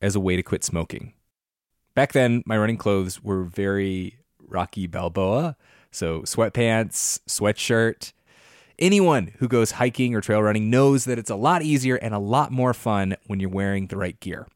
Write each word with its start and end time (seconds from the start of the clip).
as 0.00 0.14
a 0.14 0.20
way 0.20 0.36
to 0.36 0.42
quit 0.42 0.64
smoking. 0.64 1.12
Back 1.94 2.12
then, 2.12 2.42
my 2.46 2.56
running 2.56 2.76
clothes 2.76 3.22
were 3.22 3.44
very 3.44 4.18
Rocky 4.40 4.86
Balboa, 4.86 5.56
so 5.90 6.20
sweatpants, 6.22 7.20
sweatshirt. 7.28 8.12
Anyone 8.78 9.32
who 9.38 9.48
goes 9.48 9.72
hiking 9.72 10.14
or 10.14 10.20
trail 10.20 10.42
running 10.42 10.70
knows 10.70 11.04
that 11.04 11.18
it's 11.18 11.30
a 11.30 11.36
lot 11.36 11.62
easier 11.62 11.96
and 11.96 12.14
a 12.14 12.18
lot 12.18 12.50
more 12.50 12.72
fun 12.72 13.16
when 13.26 13.40
you're 13.40 13.50
wearing 13.50 13.88
the 13.88 13.96
right 13.96 14.18
gear. 14.20 14.46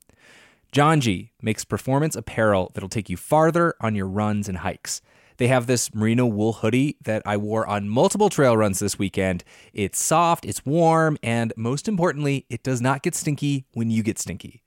Janji 0.72 1.30
makes 1.42 1.64
performance 1.64 2.16
apparel 2.16 2.70
that'll 2.74 2.88
take 2.88 3.10
you 3.10 3.16
farther 3.16 3.74
on 3.80 3.94
your 3.94 4.08
runs 4.08 4.48
and 4.48 4.58
hikes. 4.58 5.02
They 5.36 5.48
have 5.48 5.66
this 5.66 5.94
merino 5.94 6.26
wool 6.26 6.54
hoodie 6.54 6.96
that 7.04 7.22
I 7.26 7.36
wore 7.36 7.66
on 7.66 7.88
multiple 7.88 8.28
trail 8.28 8.56
runs 8.56 8.78
this 8.78 8.98
weekend. 8.98 9.44
It's 9.72 10.02
soft, 10.02 10.44
it's 10.44 10.64
warm, 10.64 11.18
and 11.22 11.52
most 11.56 11.88
importantly, 11.88 12.46
it 12.48 12.62
does 12.62 12.80
not 12.80 13.02
get 13.02 13.14
stinky 13.14 13.66
when 13.72 13.90
you 13.90 14.02
get 14.02 14.18
stinky. 14.18 14.62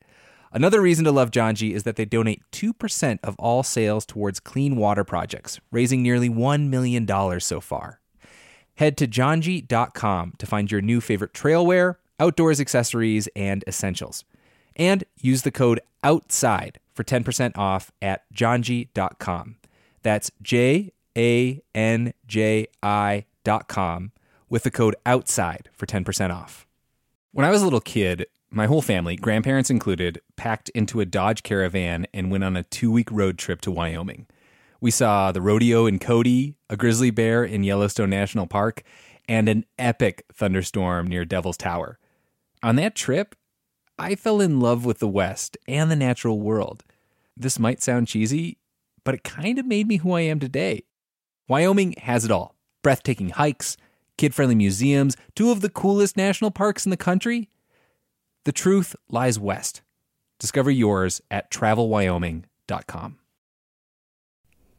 Another 0.51 0.81
reason 0.81 1.05
to 1.05 1.11
love 1.11 1.31
Janji 1.31 1.73
is 1.73 1.83
that 1.83 1.95
they 1.95 2.05
donate 2.05 2.41
2% 2.51 3.19
of 3.23 3.35
all 3.37 3.63
sales 3.63 4.05
towards 4.05 4.39
clean 4.39 4.75
water 4.75 5.03
projects, 5.03 5.59
raising 5.71 6.01
nearly 6.01 6.29
$1 6.29 6.69
million 6.69 7.07
so 7.39 7.59
far. 7.59 7.99
Head 8.75 8.95
to 8.97 9.07
janji.com 9.07 10.33
to 10.37 10.45
find 10.45 10.71
your 10.71 10.81
new 10.81 11.01
favorite 11.01 11.33
trailwear, 11.33 11.95
outdoors 12.19 12.61
accessories, 12.61 13.27
and 13.35 13.63
essentials. 13.67 14.23
And 14.75 15.03
use 15.19 15.41
the 15.41 15.51
code 15.51 15.79
OUTSIDE 16.03 16.77
for 16.93 17.03
10% 17.03 17.57
off 17.57 17.91
at 18.01 18.23
janji.com. 18.33 19.57
That's 20.03 20.31
J 20.41 20.91
A 21.17 21.61
N 21.73 22.13
J 22.27 22.67
I 22.83 23.25
dot 23.43 23.67
com 23.67 24.11
with 24.49 24.63
the 24.63 24.71
code 24.71 24.95
OUTSIDE 25.05 25.69
for 25.73 25.85
10% 25.85 26.33
off. 26.33 26.67
When 27.31 27.45
I 27.45 27.49
was 27.49 27.61
a 27.61 27.65
little 27.65 27.81
kid, 27.81 28.27
my 28.49 28.65
whole 28.65 28.81
family, 28.81 29.15
grandparents 29.15 29.69
included, 29.69 30.21
packed 30.35 30.69
into 30.69 30.99
a 30.99 31.05
Dodge 31.05 31.43
Caravan 31.43 32.07
and 32.13 32.31
went 32.31 32.43
on 32.43 32.55
a 32.55 32.63
two 32.63 32.91
week 32.91 33.11
road 33.11 33.37
trip 33.37 33.61
to 33.61 33.71
Wyoming. 33.71 34.27
We 34.79 34.91
saw 34.91 35.31
the 35.31 35.41
rodeo 35.41 35.85
in 35.85 35.99
Cody, 35.99 36.55
a 36.69 36.77
grizzly 36.77 37.11
bear 37.11 37.43
in 37.43 37.63
Yellowstone 37.63 38.09
National 38.09 38.47
Park, 38.47 38.83
and 39.27 39.49
an 39.49 39.65
epic 39.77 40.25
thunderstorm 40.33 41.07
near 41.07 41.25
Devil's 41.25 41.57
Tower. 41.57 41.99
On 42.63 42.75
that 42.77 42.95
trip, 42.95 43.35
I 43.99 44.15
fell 44.15 44.39
in 44.39 44.59
love 44.59 44.85
with 44.85 44.99
the 44.99 45.07
West 45.07 45.57
and 45.67 45.89
the 45.89 45.95
natural 45.95 46.39
world. 46.39 46.83
This 47.35 47.59
might 47.59 47.81
sound 47.81 48.07
cheesy, 48.07 48.59
but 49.03 49.15
it 49.15 49.23
kind 49.23 49.59
of 49.59 49.65
made 49.65 49.87
me 49.87 49.97
who 49.97 50.13
I 50.13 50.21
am 50.21 50.39
today. 50.39 50.83
Wyoming 51.47 51.93
has 51.99 52.23
it 52.23 52.31
all 52.31 52.55
breathtaking 52.83 53.29
hikes, 53.29 53.75
kid 54.17 54.33
friendly 54.33 54.55
museums, 54.55 55.17
two 55.35 55.51
of 55.51 55.61
the 55.61 55.69
coolest 55.69 56.15
national 56.15 56.51
parks 56.51 56.85
in 56.85 56.89
the 56.89 56.97
country. 56.97 57.49
The 58.47 58.53
truth 58.53 58.95
lies 59.09 59.37
west. 59.37 59.81
Discover 60.39 60.71
yours 60.71 61.19
at 61.29 61.51
travelwyoming.com. 61.51 63.17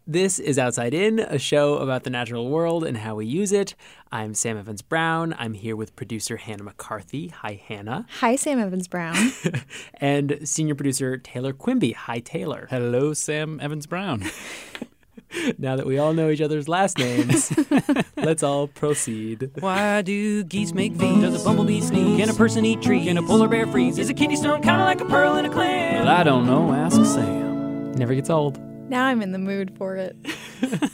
This 0.06 0.38
is 0.38 0.58
Outside 0.58 0.94
In, 0.94 1.18
a 1.18 1.38
show 1.38 1.74
about 1.74 2.04
the 2.04 2.08
natural 2.08 2.48
world 2.48 2.82
and 2.82 2.96
how 2.96 3.16
we 3.16 3.26
use 3.26 3.52
it. 3.52 3.74
I'm 4.10 4.32
Sam 4.32 4.56
Evans 4.56 4.80
Brown. 4.80 5.34
I'm 5.38 5.52
here 5.52 5.76
with 5.76 5.94
producer 5.96 6.38
Hannah 6.38 6.62
McCarthy. 6.62 7.28
Hi, 7.28 7.60
Hannah. 7.62 8.06
Hi, 8.20 8.36
Sam 8.36 8.58
Evans 8.58 8.88
Brown. 8.88 9.32
and 10.00 10.38
senior 10.44 10.74
producer 10.74 11.18
Taylor 11.18 11.52
Quimby. 11.52 11.92
Hi, 11.92 12.20
Taylor. 12.20 12.68
Hello, 12.70 13.12
Sam 13.12 13.60
Evans 13.60 13.86
Brown. 13.86 14.24
now 15.58 15.76
that 15.76 15.86
we 15.86 15.98
all 15.98 16.12
know 16.12 16.30
each 16.30 16.40
other's 16.40 16.68
last 16.68 16.98
names, 16.98 17.52
let's 18.16 18.42
all 18.42 18.68
proceed. 18.68 19.50
Why 19.60 20.02
do 20.02 20.44
geese 20.44 20.72
make 20.72 20.92
V's? 20.92 21.20
Does 21.20 21.42
a 21.42 21.44
bumblebee 21.44 21.80
sneeze? 21.80 22.18
Can 22.18 22.30
a 22.30 22.34
person 22.34 22.64
eat 22.64 22.82
trees? 22.82 23.06
Can 23.06 23.18
a 23.18 23.22
polar 23.22 23.48
bear 23.48 23.66
freeze? 23.66 23.98
Is 23.98 24.08
a 24.10 24.14
kidney 24.14 24.36
stone 24.36 24.62
kind 24.62 24.80
of 24.80 24.86
like 24.86 25.00
a 25.00 25.04
pearl 25.04 25.36
in 25.36 25.44
a 25.44 25.50
clam? 25.50 26.04
Well, 26.04 26.08
I 26.08 26.22
don't 26.22 26.46
know. 26.46 26.72
Ask 26.72 26.96
Sam. 27.04 27.92
Never 27.92 28.14
gets 28.14 28.30
old. 28.30 28.58
Now 28.88 29.04
I'm 29.04 29.20
in 29.22 29.32
the 29.32 29.38
mood 29.38 29.76
for 29.76 29.96
it. 29.96 30.16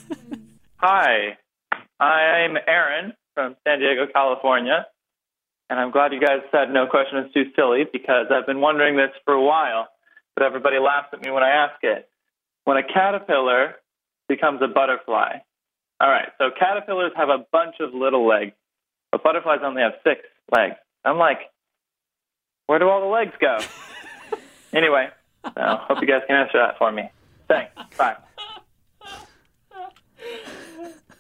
Hi, 0.79 1.39
I'm 2.01 2.57
Aaron 2.67 3.13
from 3.35 3.57
San 3.67 3.79
Diego, 3.79 4.07
California, 4.13 4.87
and 5.71 5.79
I'm 5.79 5.91
glad 5.91 6.13
you 6.13 6.21
guys 6.21 6.41
said 6.51 6.71
no 6.71 6.87
question 6.87 7.19
is 7.19 7.33
too 7.33 7.45
silly 7.57 7.85
because 7.91 8.27
I've 8.31 8.47
been 8.47 8.61
wondering 8.61 8.97
this 8.97 9.11
for 9.25 9.35
a 9.35 9.43
while, 9.43 9.89
but 10.35 10.45
everybody 10.45 10.79
laughs 10.79 11.09
at 11.13 11.21
me 11.21 11.31
when 11.31 11.43
I 11.43 11.51
ask 11.51 11.83
it. 11.83 12.09
When 12.65 12.77
a 12.77 12.83
caterpillar 12.83 13.77
becomes 14.29 14.61
a 14.63 14.69
butterfly, 14.69 15.39
all 16.01 16.09
right, 16.09 16.29
so 16.39 16.51
caterpillars 16.59 17.13
have 17.17 17.29
a 17.29 17.47
bunch 17.53 17.77
of 17.81 17.95
little 17.95 18.27
legs, 18.27 18.53
but 19.13 19.23
butterflies 19.23 19.61
only 19.63 19.83
have 19.83 19.93
six 20.03 20.21
legs. 20.55 20.75
I'm 21.05 21.19
like, 21.19 21.39
where 22.67 22.79
do 22.79 22.89
all 22.89 23.01
the 23.01 23.07
legs 23.07 23.33
go? 23.41 23.59
anyway, 24.73 25.09
so 25.45 25.51
hope 25.57 26.01
you 26.01 26.07
guys 26.07 26.23
can 26.27 26.37
answer 26.37 26.59
that 26.59 26.79
for 26.79 26.91
me. 26.91 27.11
Thanks. 27.49 27.73
Bye. 27.97 28.17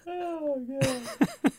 oh, 0.06 0.66
God. 0.66 1.52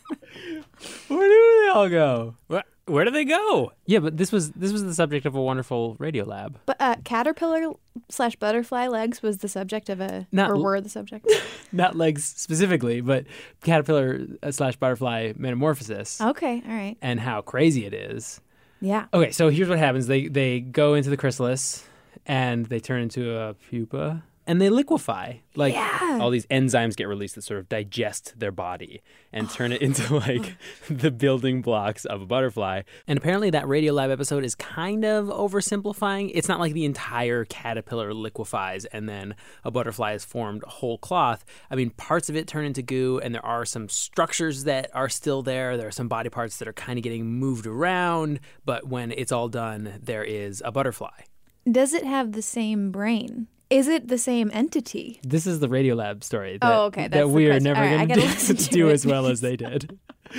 Where 1.08 1.28
do 1.28 1.62
they 1.62 1.70
all 1.72 1.88
go? 1.88 2.36
Where, 2.48 2.64
where 2.86 3.04
do 3.04 3.10
they 3.10 3.24
go? 3.24 3.72
Yeah, 3.86 3.98
but 3.98 4.16
this 4.16 4.30
was 4.30 4.52
this 4.52 4.72
was 4.72 4.84
the 4.84 4.94
subject 4.94 5.26
of 5.26 5.34
a 5.34 5.42
wonderful 5.42 5.96
radio 5.98 6.24
lab. 6.24 6.58
But 6.66 6.76
uh, 6.80 6.96
caterpillar 7.04 7.72
slash 8.08 8.36
butterfly 8.36 8.86
legs 8.86 9.22
was 9.22 9.38
the 9.38 9.48
subject 9.48 9.88
of 9.88 10.00
a, 10.00 10.26
Not 10.32 10.50
or 10.50 10.62
were 10.62 10.80
the 10.80 10.88
subject. 10.88 11.28
Not 11.72 11.96
legs 11.96 12.24
specifically, 12.24 13.00
but 13.00 13.26
caterpillar 13.62 14.20
uh, 14.42 14.50
slash 14.52 14.76
butterfly 14.76 15.32
metamorphosis 15.36 16.20
okay, 16.20 16.62
all 16.66 16.74
right. 16.74 16.96
and 17.02 17.18
how 17.18 17.42
crazy 17.42 17.86
it 17.86 17.94
is. 17.94 18.40
Yeah. 18.80 19.06
Okay, 19.12 19.32
so 19.32 19.48
here's 19.48 19.68
what 19.68 19.78
happens: 19.78 20.06
they 20.06 20.28
they 20.28 20.60
go 20.60 20.94
into 20.94 21.10
the 21.10 21.16
chrysalis 21.16 21.84
and 22.24 22.66
they 22.66 22.80
turn 22.80 23.02
into 23.02 23.36
a 23.36 23.54
pupa 23.54 24.22
and 24.46 24.60
they 24.60 24.68
liquefy. 24.70 25.34
Like 25.54 25.74
Yeah. 25.74 26.18
all 26.20 26.30
these 26.30 26.46
enzymes 26.46 26.96
get 26.96 27.08
released 27.08 27.34
that 27.34 27.42
sort 27.42 27.58
of 27.60 27.68
digest 27.68 28.34
their 28.38 28.52
body 28.52 29.02
and 29.32 29.48
turn 29.50 29.72
it 29.72 29.82
into 29.82 30.14
like 30.26 30.56
the 30.88 31.10
building 31.10 31.62
blocks 31.62 32.04
of 32.04 32.22
a 32.22 32.26
butterfly. 32.26 32.82
And 33.06 33.18
apparently 33.18 33.50
that 33.50 33.64
Radiolab 33.64 34.10
episode 34.12 34.44
is 34.44 34.54
kind 34.54 35.04
of 35.04 35.26
oversimplifying. 35.26 36.30
It's 36.34 36.48
not 36.48 36.60
like 36.60 36.72
the 36.74 36.84
entire 36.84 37.44
caterpillar 37.44 38.12
liquefies 38.14 38.84
and 38.86 39.08
then 39.08 39.34
a 39.64 39.70
butterfly 39.70 40.12
is 40.12 40.24
formed 40.24 40.62
whole 40.64 40.98
cloth. 40.98 41.44
I 41.70 41.74
mean, 41.74 41.90
parts 41.90 42.28
of 42.28 42.36
it 42.36 42.46
turn 42.46 42.64
into 42.64 42.82
goo 42.82 43.18
and 43.22 43.34
there 43.34 43.44
are 43.44 43.64
some 43.64 43.88
structures 43.88 44.64
that 44.64 44.90
are 44.94 45.08
still 45.08 45.42
there. 45.42 45.76
There 45.76 45.88
are 45.88 45.92
some 45.92 46.08
body 46.08 46.28
parts 46.30 46.58
that 46.58 46.68
are 46.68 46.72
kind 46.72 46.98
of 46.98 47.02
getting 47.02 47.26
moved 47.26 47.66
around, 47.66 48.40
but 48.64 48.86
when 48.86 49.10
it's 49.12 49.32
all 49.32 49.48
done, 49.48 49.94
there 50.02 50.24
is 50.24 50.62
a 50.64 50.70
butterfly. 50.70 51.22
Does 51.70 51.92
it 51.94 52.04
have 52.04 52.32
the 52.32 52.42
same 52.42 52.92
brain? 52.92 53.48
Is 53.68 53.88
it 53.88 54.08
the 54.08 54.18
same 54.18 54.50
entity? 54.52 55.20
This 55.22 55.46
is 55.46 55.58
the 55.60 55.68
Radiolab 55.68 56.22
story. 56.22 56.58
That, 56.60 56.72
Oh, 56.72 56.82
okay, 56.84 57.08
that's 57.08 57.14
that 57.14 57.28
we 57.28 57.50
are 57.50 57.58
never 57.58 57.80
All 57.80 57.86
right, 57.86 58.00
I 58.00 58.06
going 58.06 58.20
gotta 58.20 58.54
to 58.54 58.70
do 58.70 58.90
as 58.90 59.04
well 59.04 59.26
as 59.26 59.40
they 59.40 59.56
did. 59.56 59.98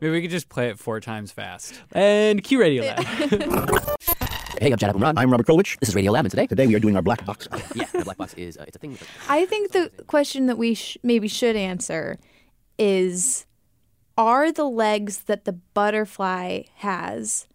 Maybe 0.00 0.10
we 0.12 0.22
could 0.22 0.30
just 0.30 0.48
play 0.48 0.68
it 0.68 0.78
four 0.78 1.00
times 1.00 1.32
fast. 1.32 1.74
And 1.92 2.42
Q 2.42 2.58
Radiolab. 2.60 3.96
Hey, 4.60 4.70
I'm 4.72 4.76
Jad 4.76 4.94
Abumrad. 4.94 5.14
I'm 5.16 5.30
Robert 5.30 5.46
Krulwich. 5.46 5.78
This 5.78 5.88
is 5.88 5.94
Radio 5.94 6.12
Lab, 6.12 6.26
and 6.26 6.30
today, 6.30 6.46
Today 6.46 6.66
we 6.66 6.74
are 6.74 6.78
doing 6.80 6.94
our 6.94 7.00
black 7.00 7.24
box. 7.24 7.48
yeah, 7.74 7.86
the 7.94 8.04
black 8.04 8.18
box 8.18 8.34
is 8.34 8.58
uh, 8.58 8.64
it's 8.68 8.76
a 8.76 8.78
thing. 8.78 8.90
With 8.90 9.08
I 9.26 9.46
think 9.46 9.72
the 9.72 9.90
question 10.06 10.46
that 10.46 10.58
we 10.58 10.74
sh- 10.74 10.98
maybe 11.02 11.28
should 11.28 11.56
answer 11.56 12.18
is 12.78 13.46
are 14.18 14.52
the 14.52 14.64
legs 14.68 15.22
that 15.22 15.46
the 15.46 15.52
butterfly 15.54 16.64
has 16.74 17.46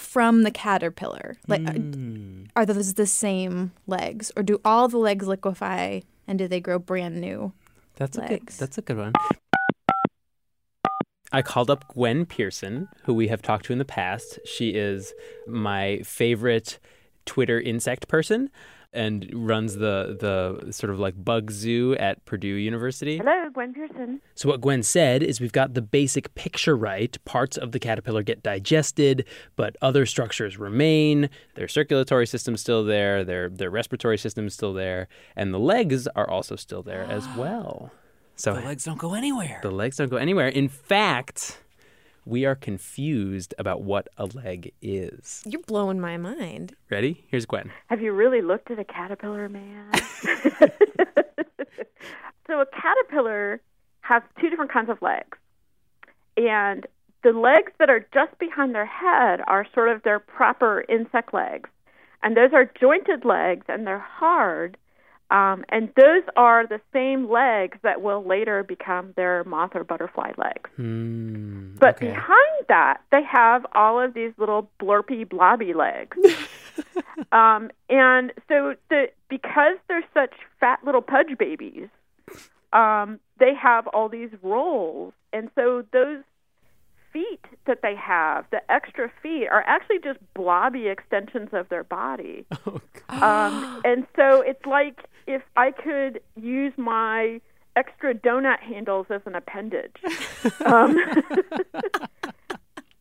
from 0.00 0.42
the 0.42 0.50
caterpillar? 0.50 1.36
Like 1.46 1.68
uh, 1.68 1.72
Hmm. 1.72 2.44
are 2.56 2.66
those 2.66 2.94
the 2.94 3.06
same 3.06 3.72
legs 3.86 4.32
or 4.36 4.42
do 4.42 4.60
all 4.64 4.88
the 4.88 4.98
legs 4.98 5.26
liquefy 5.28 6.00
and 6.26 6.38
do 6.38 6.48
they 6.48 6.60
grow 6.60 6.78
brand 6.78 7.20
new? 7.20 7.52
That's 7.96 8.16
a 8.16 8.22
good. 8.22 8.46
That's 8.46 8.78
a 8.78 8.82
good 8.82 8.96
one. 8.96 9.12
I 11.32 11.42
called 11.42 11.70
up 11.70 11.86
Gwen 11.94 12.26
Pearson, 12.26 12.88
who 13.04 13.14
we 13.14 13.28
have 13.28 13.40
talked 13.42 13.66
to 13.66 13.72
in 13.72 13.78
the 13.78 13.84
past. 13.84 14.40
She 14.44 14.70
is 14.70 15.12
my 15.46 16.00
favorite 16.04 16.80
Twitter 17.24 17.60
insect 17.60 18.08
person. 18.08 18.50
And 18.92 19.28
runs 19.32 19.74
the 19.76 20.16
the 20.64 20.72
sort 20.72 20.90
of 20.90 20.98
like 20.98 21.14
bug 21.22 21.50
zoo 21.50 21.94
at 21.96 22.24
Purdue 22.24 22.48
University. 22.48 23.18
Hello, 23.18 23.48
Gwen 23.52 23.72
Pearson. 23.72 24.20
So 24.34 24.48
what 24.48 24.60
Gwen 24.60 24.82
said 24.82 25.22
is 25.22 25.40
we've 25.40 25.52
got 25.52 25.74
the 25.74 25.82
basic 25.82 26.34
picture 26.34 26.76
right. 26.76 27.16
Parts 27.24 27.56
of 27.56 27.72
the 27.72 27.78
caterpillar 27.78 28.22
get 28.22 28.42
digested, 28.42 29.24
but 29.56 29.76
other 29.80 30.06
structures 30.06 30.58
remain. 30.58 31.30
Their 31.54 31.68
circulatory 31.68 32.26
system's 32.26 32.60
still 32.60 32.84
there, 32.84 33.22
their 33.24 33.48
their 33.48 33.70
respiratory 33.70 34.18
system's 34.18 34.54
still 34.54 34.72
there, 34.72 35.06
and 35.36 35.54
the 35.54 35.58
legs 35.60 36.06
are 36.08 36.28
also 36.28 36.56
still 36.56 36.82
there 36.82 37.02
as 37.02 37.26
well. 37.36 37.92
So 38.36 38.54
The 38.54 38.60
legs 38.62 38.84
don't 38.84 38.98
go 38.98 39.14
anywhere. 39.14 39.60
the 39.62 39.70
legs 39.70 39.98
don't 39.98 40.08
go 40.08 40.16
anywhere. 40.16 40.48
In 40.48 40.68
fact, 40.68 41.60
we 42.30 42.44
are 42.44 42.54
confused 42.54 43.52
about 43.58 43.82
what 43.82 44.08
a 44.16 44.24
leg 44.24 44.72
is. 44.80 45.42
You're 45.44 45.62
blowing 45.62 45.98
my 45.98 46.16
mind. 46.16 46.76
Ready? 46.88 47.24
Here's 47.28 47.44
Gwen. 47.44 47.72
Have 47.88 48.00
you 48.00 48.12
really 48.12 48.40
looked 48.40 48.70
at 48.70 48.78
a 48.78 48.84
caterpillar, 48.84 49.48
man? 49.48 49.90
so 52.46 52.60
a 52.60 52.66
caterpillar 52.66 53.60
has 54.02 54.22
two 54.40 54.48
different 54.48 54.72
kinds 54.72 54.90
of 54.90 55.02
legs. 55.02 55.36
And 56.36 56.86
the 57.24 57.32
legs 57.32 57.72
that 57.80 57.90
are 57.90 58.06
just 58.14 58.38
behind 58.38 58.76
their 58.76 58.86
head 58.86 59.40
are 59.48 59.66
sort 59.74 59.88
of 59.88 60.04
their 60.04 60.20
proper 60.20 60.84
insect 60.88 61.34
legs. 61.34 61.68
And 62.22 62.36
those 62.36 62.52
are 62.52 62.70
jointed 62.80 63.24
legs 63.24 63.66
and 63.68 63.84
they're 63.88 63.98
hard. 63.98 64.76
Um, 65.30 65.64
and 65.68 65.90
those 65.94 66.24
are 66.36 66.66
the 66.66 66.80
same 66.92 67.30
legs 67.30 67.78
that 67.82 68.02
will 68.02 68.24
later 68.24 68.64
become 68.64 69.12
their 69.16 69.44
moth 69.44 69.70
or 69.74 69.84
butterfly 69.84 70.32
legs. 70.36 70.68
Hmm. 70.76 71.76
But 71.78 71.96
okay. 71.96 72.08
behind 72.08 72.66
that, 72.68 73.02
they 73.12 73.22
have 73.22 73.64
all 73.74 74.00
of 74.00 74.14
these 74.14 74.32
little 74.38 74.68
blurpy, 74.80 75.28
blobby 75.28 75.72
legs. 75.72 76.16
um, 77.32 77.70
and 77.88 78.32
so, 78.48 78.74
the 78.88 79.10
because 79.28 79.76
they're 79.86 80.04
such 80.12 80.34
fat 80.58 80.80
little 80.84 81.02
pudge 81.02 81.38
babies, 81.38 81.88
um, 82.72 83.20
they 83.38 83.54
have 83.54 83.86
all 83.88 84.08
these 84.08 84.30
rolls, 84.42 85.12
and 85.32 85.48
so 85.54 85.84
those 85.92 86.22
feet 87.12 87.44
that 87.66 87.82
they 87.82 87.94
have, 87.94 88.44
the 88.50 88.60
extra 88.70 89.10
feet, 89.22 89.46
are 89.48 89.64
actually 89.66 89.98
just 89.98 90.18
blobby 90.34 90.88
extensions 90.88 91.50
of 91.52 91.68
their 91.68 91.84
body. 91.84 92.44
um, 93.08 93.80
and 93.84 94.06
so 94.16 94.40
it's 94.40 94.64
like 94.66 95.04
if 95.34 95.42
I 95.56 95.70
could 95.70 96.20
use 96.36 96.72
my 96.76 97.40
extra 97.76 98.14
donut 98.14 98.60
handles 98.60 99.06
as 99.10 99.22
an 99.26 99.34
appendage. 99.34 99.96
um, 100.64 100.96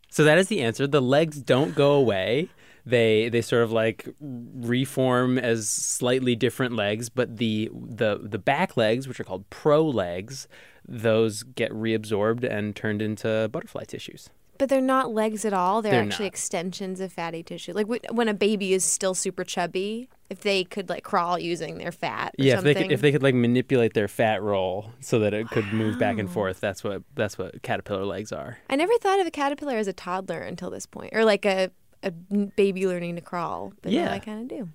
So 0.10 0.24
that 0.24 0.38
is 0.38 0.48
the 0.48 0.62
answer. 0.62 0.88
The 0.88 1.02
legs 1.02 1.40
don't 1.40 1.76
go 1.76 1.94
away. 1.94 2.50
They 2.86 3.30
they 3.30 3.42
sort 3.42 3.64
of 3.64 3.72
like 3.72 4.10
reform 4.20 5.38
as 5.38 5.70
slightly 5.70 6.36
different 6.36 6.76
legs, 6.76 7.10
but 7.10 7.38
the 7.38 7.70
the 7.74 8.20
the 8.22 8.40
back 8.40 8.76
legs, 8.76 9.08
which 9.08 9.20
are 9.20 9.24
called 9.24 9.50
pro 9.50 9.86
legs, 9.86 10.48
those 10.88 11.44
get 11.44 11.72
reabsorbed 11.72 12.44
and 12.44 12.76
turned 12.76 13.02
into 13.02 13.48
butterfly 13.52 13.84
tissues. 13.84 14.30
But 14.60 14.68
they're 14.70 14.82
not 14.82 15.12
legs 15.14 15.46
at 15.46 15.54
all. 15.54 15.82
They're, 15.82 15.94
They're 15.94 16.02
actually 16.04 16.26
not. 16.26 16.34
extensions 16.34 17.00
of 17.00 17.14
fatty 17.14 17.42
tissue. 17.44 17.72
Like 17.74 17.88
wh- 17.88 18.14
when 18.14 18.28
a 18.28 18.34
baby 18.34 18.74
is 18.74 18.84
still 18.84 19.16
super 19.16 19.46
chubby, 19.46 20.10
if 20.30 20.42
they 20.42 20.66
could 20.66 20.90
like 20.90 21.04
crawl 21.04 21.40
using 21.40 21.78
their 21.78 21.94
fat 21.94 22.36
or 22.38 22.44
yeah, 22.44 22.58
if 22.58 22.64
they 22.66 22.74
could, 22.76 22.92
if 22.92 23.00
they 23.00 23.12
could 23.14 23.24
like 23.24 23.34
manipulate 23.34 23.94
their 23.94 24.10
fat 24.10 24.44
roll 24.44 24.92
so 25.00 25.18
that 25.20 25.34
it 25.34 25.48
could 25.50 25.72
move 25.72 25.98
back 25.98 26.18
and 26.20 26.30
forth, 26.30 26.60
that's 26.60 26.84
what 26.84 27.04
that's 27.16 27.38
what 27.38 27.64
caterpillar 27.64 28.04
legs 28.06 28.34
are. 28.34 28.58
I 28.70 28.76
never 28.76 28.92
thought 28.98 29.20
of 29.22 29.26
a 29.26 29.32
caterpillar 29.32 29.78
as 29.78 29.88
a 29.88 29.94
toddler 29.94 30.42
until 30.42 30.70
this 30.70 30.86
point, 30.86 31.12
or 31.16 31.24
like 31.24 31.46
a, 31.46 31.72
a 32.04 32.12
baby 32.12 32.86
learning 32.86 33.16
to 33.16 33.22
crawl. 33.22 33.72
But 33.82 33.94
Yeah. 33.94 34.12
I 34.12 34.20
kind 34.20 34.42
of 34.52 34.58
do. 34.58 34.70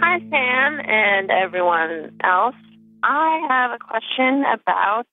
Hi, 0.00 0.18
Sam, 0.30 0.80
and 0.86 1.30
everyone 1.32 2.16
else. 2.22 2.54
I 3.02 3.44
have 3.48 3.72
a 3.72 3.78
question 3.78 4.44
about 4.52 5.06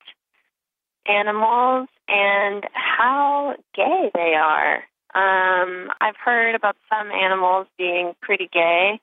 animals 1.08 1.88
and 2.08 2.64
how 2.72 3.54
gay 3.74 4.10
they 4.14 4.34
are. 4.34 4.76
Um, 5.14 5.90
I've 6.00 6.16
heard 6.22 6.54
about 6.54 6.76
some 6.90 7.10
animals 7.10 7.66
being 7.78 8.14
pretty 8.20 8.48
gay, 8.52 9.00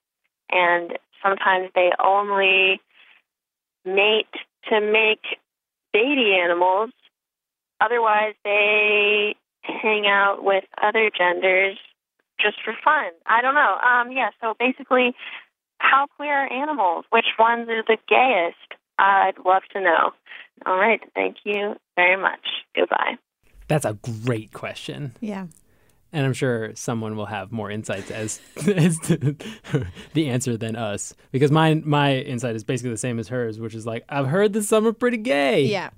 and 0.52 0.98
sometimes 1.24 1.70
they 1.74 1.92
only 2.04 2.82
mate 3.86 4.28
to 4.70 4.80
make 4.80 5.38
baby 5.92 6.38
animals. 6.42 6.92
Otherwise, 7.82 8.36
they 8.44 9.36
hang 9.62 10.06
out 10.08 10.44
with 10.44 10.66
other 10.82 11.10
genders 11.16 11.78
just 12.40 12.58
for 12.64 12.74
fun. 12.84 13.12
I 13.26 13.42
don't 13.42 13.56
know. 13.56 13.78
Um, 13.78 14.12
yeah, 14.12 14.30
so 14.42 14.54
basically, 14.60 15.16
how 15.80 16.08
queer 16.16 16.46
are 16.46 16.52
animals? 16.52 17.06
Which 17.10 17.38
ones 17.40 17.70
are 17.70 17.84
the 17.84 17.98
gayest? 18.08 18.80
I'd 19.00 19.34
love 19.46 19.64
to 19.74 19.82
know. 19.82 20.14
All 20.66 20.78
right. 20.78 21.02
Thank 21.16 21.38
you 21.44 21.76
very 21.96 22.22
much. 22.22 22.40
Goodbye. 22.76 23.18
That's 23.68 23.86
a 23.86 23.98
great 24.26 24.54
question. 24.54 25.14
Yeah. 25.22 25.48
And 26.12 26.26
I'm 26.26 26.34
sure 26.34 26.76
someone 26.76 27.16
will 27.16 27.26
have 27.26 27.52
more 27.52 27.72
insights 27.72 28.12
as, 28.12 28.40
as 28.68 29.00
to 29.00 29.36
the 30.14 30.30
answer 30.30 30.58
than 30.58 30.76
us. 30.76 31.16
Because 31.32 31.52
my 31.52 31.74
my 31.76 32.18
insight 32.18 32.56
is 32.56 32.64
basically 32.64 32.92
the 32.92 32.98
same 32.98 33.18
as 33.20 33.30
hers, 33.30 33.60
which 33.60 33.74
is 33.74 33.86
like, 33.86 34.04
I've 34.10 34.28
heard 34.28 34.54
that 34.54 34.64
some 34.64 34.86
are 34.86 34.94
pretty 34.94 35.18
gay. 35.18 35.64
Yeah. 35.66 35.90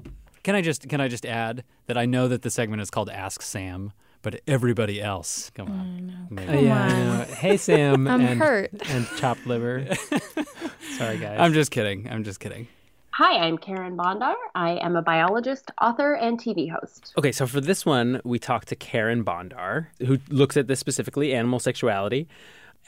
Can 0.43 0.55
I 0.55 0.61
just 0.61 0.87
can 0.87 1.01
I 1.01 1.07
just 1.09 1.25
add 1.25 1.63
that 1.87 1.97
I 1.97 2.05
know 2.05 2.27
that 2.29 2.43
the 2.43 2.49
segment 2.49 2.81
is 2.81 2.89
called 2.89 3.09
Ask 3.09 3.41
Sam, 3.41 3.91
but 4.21 4.39
everybody 4.47 5.01
else, 5.01 5.49
come 5.55 5.69
on, 5.69 6.27
maybe. 6.29 6.49
Uh, 6.49 6.61
yeah, 6.61 6.83
I 6.83 6.89
know. 7.03 7.23
Hey 7.35 7.57
Sam 7.57 8.07
I'm 8.07 8.21
and, 8.21 8.39
hurt. 8.39 8.71
and 8.89 9.07
chopped 9.17 9.45
liver. 9.47 9.85
Sorry 10.97 11.17
guys. 11.17 11.39
I'm 11.39 11.51
just 11.53 11.71
kidding. 11.71 12.07
I'm 12.09 12.23
just 12.23 12.39
kidding. 12.39 12.67
Hi, 13.17 13.37
I'm 13.37 13.57
Carin 13.57 13.95
Bondar. 13.95 14.35
I 14.55 14.71
am 14.71 14.97
a 14.97 15.01
biologist, 15.01 15.71
author, 15.81 16.15
and 16.15 16.37
TV 16.37 16.69
host. 16.69 17.13
Okay, 17.17 17.31
so 17.31 17.47
for 17.47 17.61
this 17.61 17.85
one, 17.85 18.19
we 18.25 18.39
talked 18.39 18.67
to 18.67 18.75
Carin 18.75 19.23
Bondar, 19.23 19.87
who 20.05 20.17
looks 20.27 20.57
at 20.57 20.67
this 20.67 20.81
specifically, 20.81 21.33
animal 21.33 21.59
sexuality. 21.59 22.27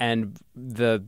And 0.01 0.38
the 0.53 1.01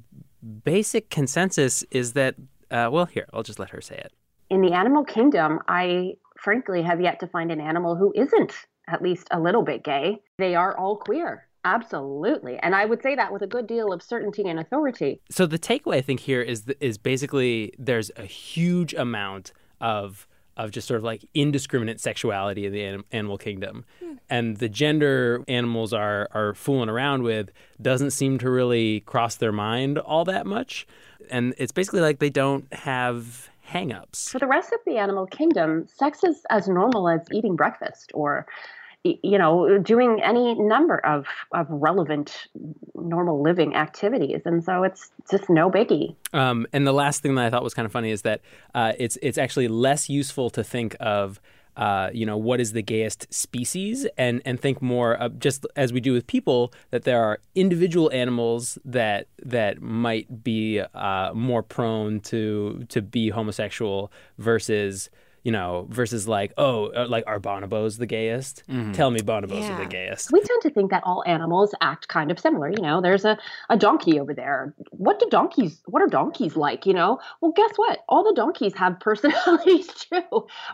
basic 0.64 1.10
consensus 1.10 1.84
is 1.92 2.14
that, 2.14 2.36
uh, 2.72 2.88
well, 2.90 3.08
here, 3.08 3.28
I'll 3.34 3.44
just 3.44 3.60
let 3.60 3.72
her 3.72 3.82
say 3.82 3.98
it. 3.98 4.14
In 4.50 4.62
the 4.62 4.72
animal 4.72 5.04
kingdom, 5.04 5.60
I 5.68 6.14
frankly 6.42 6.82
have 6.84 7.02
yet 7.02 7.20
to 7.20 7.28
find 7.28 7.52
an 7.52 7.60
animal 7.60 7.98
who 7.98 8.14
isn't 8.16 8.54
at 8.88 9.02
least 9.02 9.28
a 9.32 9.40
little 9.42 9.64
bit 9.64 9.84
gay. 9.84 10.22
They 10.38 10.56
are 10.56 10.78
all 10.78 10.96
queer. 10.96 11.49
Absolutely. 11.66 12.58
And 12.60 12.74
I 12.74 12.86
would 12.86 13.02
say 13.02 13.16
that 13.16 13.34
with 13.34 13.42
a 13.42 13.48
good 13.48 13.68
deal 13.68 13.92
of 13.92 14.02
certainty 14.02 14.44
and 14.48 14.60
authority. 14.60 15.22
So 15.30 15.46
the 15.46 15.60
takeaway 15.60 15.96
I 15.96 16.02
think 16.02 16.22
here 16.22 16.42
is 16.42 16.64
is 16.80 16.98
basically 16.98 17.74
there's 17.78 18.12
a 18.16 18.26
huge 18.26 18.94
amount 18.94 19.52
of 19.82 20.28
of 20.60 20.72
just 20.72 20.88
sort 20.88 20.98
of 20.98 21.04
like 21.06 21.24
indiscriminate 21.34 22.02
sexuality 22.02 22.66
in 22.66 22.74
the 22.74 22.84
anim- 22.84 23.06
animal 23.14 23.38
kingdom, 23.38 23.86
hmm. 24.04 24.16
and 24.30 24.58
the 24.58 24.68
gender 24.68 25.44
animals 25.48 25.94
are 25.94 26.28
are 26.32 26.54
fooling 26.54 26.90
around 26.90 27.24
with 27.24 27.50
doesn't 27.82 28.12
seem 28.12 28.38
to 28.40 28.50
really 28.50 29.00
cross 29.02 29.36
their 29.36 29.54
mind 29.54 29.98
all 29.98 30.26
that 30.26 30.46
much, 30.46 30.86
and 31.30 31.54
it's 31.58 31.72
basically 31.72 32.02
like 32.02 32.20
they 32.20 32.30
don't 32.30 32.72
have 32.74 33.50
hangups. 33.72 34.30
For 34.30 34.40
the 34.40 34.48
rest 34.48 34.74
of 34.74 34.80
the 34.86 34.98
animal 34.98 35.28
kingdom, 35.28 35.88
sex 35.88 36.24
is 36.24 36.42
as 36.50 36.68
normal 36.68 37.08
as 37.08 37.22
eating 37.32 37.56
breakfast 37.56 38.12
or 38.14 38.46
y- 38.48 38.79
you 39.04 39.38
know 39.38 39.78
doing 39.78 40.22
any 40.22 40.56
number 40.56 40.98
of, 41.06 41.26
of 41.54 41.68
relevant 41.70 42.48
normal 42.96 43.42
living 43.42 43.76
activities 43.76 44.42
and 44.46 44.64
so 44.64 44.84
it's 44.84 45.12
just 45.32 45.50
no 45.50 45.70
biggie 45.70 46.16
Um, 46.34 46.68
and 46.74 46.86
the 46.86 46.94
last 46.94 47.22
thing 47.22 47.36
that 47.36 47.46
I 47.46 47.50
thought 47.50 47.64
was 47.64 47.74
kind 47.74 47.86
of 47.86 47.92
funny 47.92 48.12
is 48.12 48.24
that 48.24 48.42
uh, 48.76 48.94
it's 48.98 49.18
it's 49.22 49.38
actually 49.38 49.68
less 49.68 50.10
useful 50.10 50.50
to 50.52 50.64
think 50.64 50.96
of. 51.00 51.40
Uh, 51.78 52.10
you 52.14 52.26
know 52.26 52.36
what 52.36 52.60
is 52.60 52.74
the 52.74 52.82
gayest 52.82 53.34
species, 53.34 54.06
and 54.18 54.42
and 54.44 54.60
think 54.60 54.82
more 54.82 55.14
of 55.14 55.40
just 55.40 55.66
as 55.78 55.94
we 55.94 56.02
do 56.02 56.12
with 56.12 56.28
people 56.28 56.74
that 56.90 57.04
there 57.04 57.24
are 57.24 57.40
individual 57.56 58.12
animals 58.12 58.78
that 58.84 59.28
that 59.42 59.82
might 59.82 60.44
be 60.44 60.82
uh, 60.94 61.32
more 61.34 61.64
prone 61.64 62.20
to 62.20 62.84
to 62.90 63.02
be 63.02 63.30
homosexual 63.30 64.12
versus 64.38 65.10
you 65.44 65.52
know 65.52 65.88
versus 65.90 66.28
like 66.28 66.54
oh 66.58 66.92
uh, 66.94 67.08
like 67.10 67.24
are 67.28 67.40
bonobos 67.40 67.98
the 67.98 68.06
gayest? 68.06 68.64
Tell 68.94 69.12
me 69.12 69.20
bonobos 69.22 69.70
are 69.70 69.78
the 69.78 69.90
gayest. 69.90 70.32
we 70.32 70.42
tend 70.42 70.62
to 70.64 70.70
think 70.70 70.92
that 70.92 71.04
all 71.06 71.24
animals 71.26 71.74
act 71.82 72.08
kind 72.08 72.32
of 72.32 72.40
similar 72.40 72.70
you 72.70 72.82
know 72.82 73.02
there's 73.02 73.26
a, 73.26 73.38
a 73.70 73.78
donkey 73.78 74.20
over 74.20 74.34
there 74.34 74.74
what 74.92 75.20
do 75.20 75.28
donkeys 75.30 75.82
what 75.86 76.02
are 76.02 76.08
donkeys 76.08 76.56
like 76.56 76.86
you 76.86 76.94
know 76.94 77.20
well 77.42 77.52
guess 77.52 77.72
what 77.78 78.00
all 78.10 78.24
the 78.24 78.34
donkeys 78.36 78.74
have 78.76 79.00
personalities 79.10 79.88
too 79.88 80.22